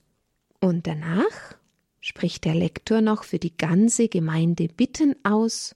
Und 0.60 0.86
danach 0.86 1.56
spricht 2.00 2.44
der 2.44 2.54
Lektor 2.54 3.00
noch 3.00 3.24
für 3.24 3.38
die 3.38 3.56
ganze 3.56 4.08
Gemeinde 4.08 4.68
Bitten 4.68 5.16
aus, 5.24 5.74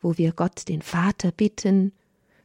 wo 0.00 0.16
wir 0.18 0.32
Gott 0.32 0.68
den 0.68 0.82
Vater 0.82 1.32
bitten, 1.32 1.92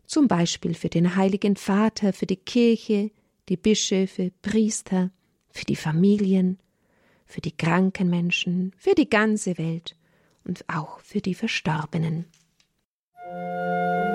zum 0.05 0.27
Beispiel 0.27 0.75
für 0.75 0.89
den 0.89 1.15
Heiligen 1.15 1.55
Vater, 1.55 2.13
für 2.13 2.27
die 2.27 2.35
Kirche, 2.35 3.11
die 3.49 3.57
Bischöfe, 3.57 4.31
Priester, 4.41 5.11
für 5.49 5.65
die 5.65 5.75
Familien, 5.75 6.59
für 7.25 7.41
die 7.41 7.55
kranken 7.55 8.09
Menschen, 8.09 8.73
für 8.77 8.93
die 8.93 9.09
ganze 9.09 9.57
Welt 9.57 9.95
und 10.43 10.65
auch 10.67 10.99
für 10.99 11.21
die 11.21 11.33
Verstorbenen. 11.33 12.25
Música 13.27 14.14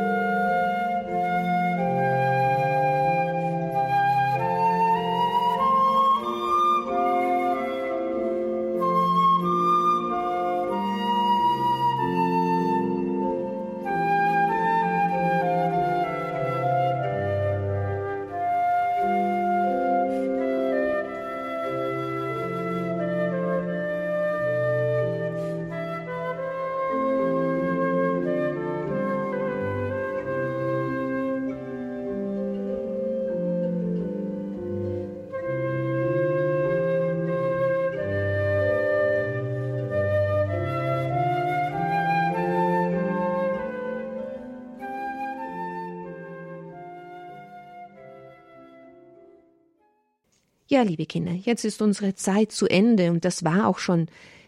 Ja, 50.72 50.82
liebe 50.82 51.04
Kinder, 51.04 51.32
jetzt 51.32 51.64
ist 51.64 51.82
unsere 51.82 52.14
Zeit 52.14 52.52
zu 52.52 52.68
Ende 52.68 53.10
und 53.10 53.24
das 53.24 53.42
war 53.42 53.66
auch 53.66 53.80
schon 53.80 54.06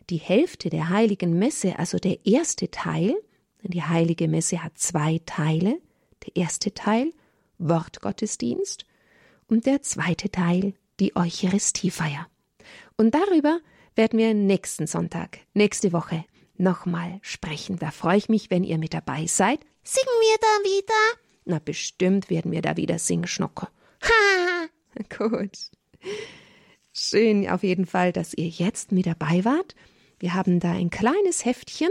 die 0.09 0.19
Hälfte 0.19 0.71
der 0.71 0.89
heiligen 0.89 1.37
Messe, 1.37 1.81
also 1.81 1.99
der 1.99 2.25
erste 2.25 2.71
Teil. 2.71 3.17
Die 3.65 3.83
heilige 3.83 4.29
Messe 4.29 4.63
hat 4.63 4.79
zwei 4.79 5.21
Teile. 5.27 5.81
Der 6.25 6.37
erste 6.37 6.73
Teil 6.75 7.13
Wortgottesdienst 7.59 8.87
und 9.49 9.67
der 9.67 9.83
zweite 9.83 10.31
Teil 10.31 10.75
die 11.01 11.17
Eucharistiefeier. 11.17 12.29
Und 12.97 13.17
darüber 13.17 13.59
werden 13.97 14.17
wir 14.17 14.33
nächsten 14.33 14.87
Sonntag, 14.87 15.41
nächste 15.55 15.93
Woche 15.93 16.25
nochmal 16.57 17.19
sprechen. 17.23 17.81
Da 17.81 17.91
freue 17.91 18.19
ich 18.19 18.29
mich, 18.29 18.49
wenn 18.49 18.63
ihr 18.63 18.79
mit 18.79 18.95
dabei 18.95 19.27
seid. 19.27 19.59
Singen 19.83 20.07
wir 20.07 20.37
da 20.41 20.71
wieder? 20.71 21.21
Na, 21.47 21.59
bestimmt 21.59 22.31
werden 22.31 22.53
wir 22.53 22.63
da 22.63 22.77
wieder 22.77 23.01
singen, 23.01 23.27
Schnocker. 23.27 23.73
Ha! 24.05 24.69
Gut. 25.19 25.73
Schön 26.93 27.49
auf 27.49 27.63
jeden 27.63 27.87
Fall, 27.87 28.13
dass 28.13 28.35
ihr 28.35 28.49
jetzt 28.49 28.93
mit 28.93 29.07
dabei 29.07 29.45
wart. 29.45 29.75
Wir 30.19 30.35
haben 30.35 30.61
da 30.61 30.73
ein 30.73 30.91
kleines 30.91 31.45
Heftchen, 31.45 31.91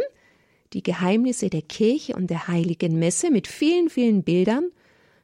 die 0.74 0.84
Geheimnisse 0.84 1.50
der 1.50 1.63
Kirche 1.63 2.15
und 2.15 2.30
der 2.30 2.47
heiligen 2.47 2.97
Messe 3.00 3.32
mit 3.32 3.47
vielen, 3.47 3.89
vielen 3.89 4.24
Bildern. 4.24 4.71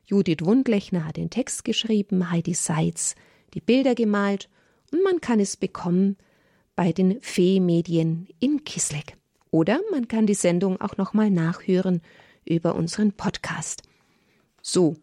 Judith 0.05 0.39
Wundlechner 0.41 1.05
hat 1.05 1.17
den 1.17 1.29
Text 1.29 1.63
geschrieben, 1.63 2.31
Heidi 2.31 2.53
Seitz 2.53 3.15
die 3.53 3.61
Bilder 3.61 3.95
gemalt 3.95 4.49
und 4.91 5.03
man 5.03 5.21
kann 5.21 5.39
es 5.39 5.57
bekommen 5.57 6.17
bei 6.75 6.91
den 6.91 7.21
Fee-Medien 7.21 8.27
in 8.39 8.63
Kisleck. 8.63 9.17
Oder 9.51 9.79
man 9.91 10.07
kann 10.07 10.27
die 10.27 10.33
Sendung 10.33 10.79
auch 10.81 10.97
nochmal 10.97 11.31
nachhören 11.31 12.01
über 12.45 12.75
unseren 12.75 13.13
Podcast. 13.13 13.83
So, 14.61 14.95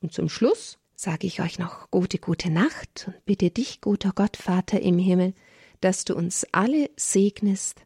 und 0.00 0.12
zum 0.12 0.28
Schluss 0.28 0.78
sage 1.02 1.26
ich 1.26 1.40
euch 1.40 1.58
noch 1.58 1.90
gute, 1.90 2.18
gute 2.18 2.48
Nacht 2.48 3.08
und 3.08 3.24
bitte 3.24 3.50
dich, 3.50 3.80
guter 3.80 4.12
Gott, 4.14 4.36
Vater 4.36 4.80
im 4.80 4.98
Himmel, 4.98 5.34
dass 5.80 6.04
du 6.04 6.14
uns 6.14 6.46
alle 6.52 6.90
segnest, 6.96 7.82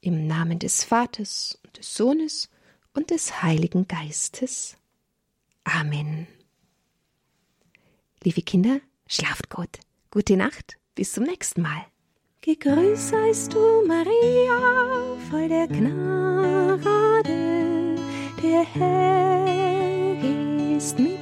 im 0.00 0.26
Namen 0.26 0.58
des 0.58 0.82
Vaters 0.82 1.60
und 1.64 1.78
des 1.78 1.94
Sohnes 1.94 2.50
und 2.92 3.10
des 3.10 3.40
Heiligen 3.42 3.86
Geistes. 3.86 4.76
Amen. 5.62 6.26
Liebe 8.24 8.42
Kinder, 8.42 8.80
schlaft 9.06 9.48
gut. 9.48 9.78
Gute 10.10 10.36
Nacht, 10.36 10.76
bis 10.96 11.12
zum 11.12 11.22
nächsten 11.22 11.62
Mal. 11.62 11.86
Gegrüßt 12.40 13.10
seist 13.10 13.54
du, 13.54 13.84
Maria, 13.86 15.16
voll 15.30 15.48
der 15.48 15.68
Gnade, 15.68 17.28
der 18.42 18.64
Herr 18.74 19.38
ist 20.76 20.98
mit 20.98 21.17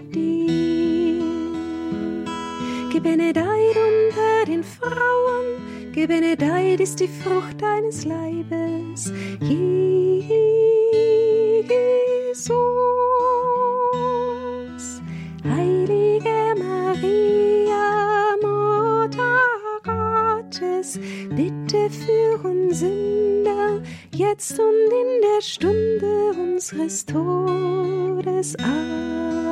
Gebenedeit 3.07 3.77
unter 3.77 4.45
den 4.49 4.64
Frauen, 4.64 5.92
gebenedeit 5.92 6.81
ist 6.81 6.99
die 6.99 7.07
Frucht 7.07 7.62
deines 7.62 8.05
Leibes, 8.05 9.12
Jesus. 9.38 9.79
Heilige 15.45 16.57
Maria, 16.59 18.35
Mutter 18.42 19.38
Gottes, 19.85 20.99
bitte 21.31 21.88
für 21.88 22.45
uns 22.45 22.81
Sünder, 22.81 23.83
jetzt 24.16 24.59
und 24.59 24.66
in 24.66 25.23
der 25.23 25.42
Stunde 25.42 26.33
unseres 26.37 27.07
Todes. 27.07 28.57
Amen. 28.59 29.45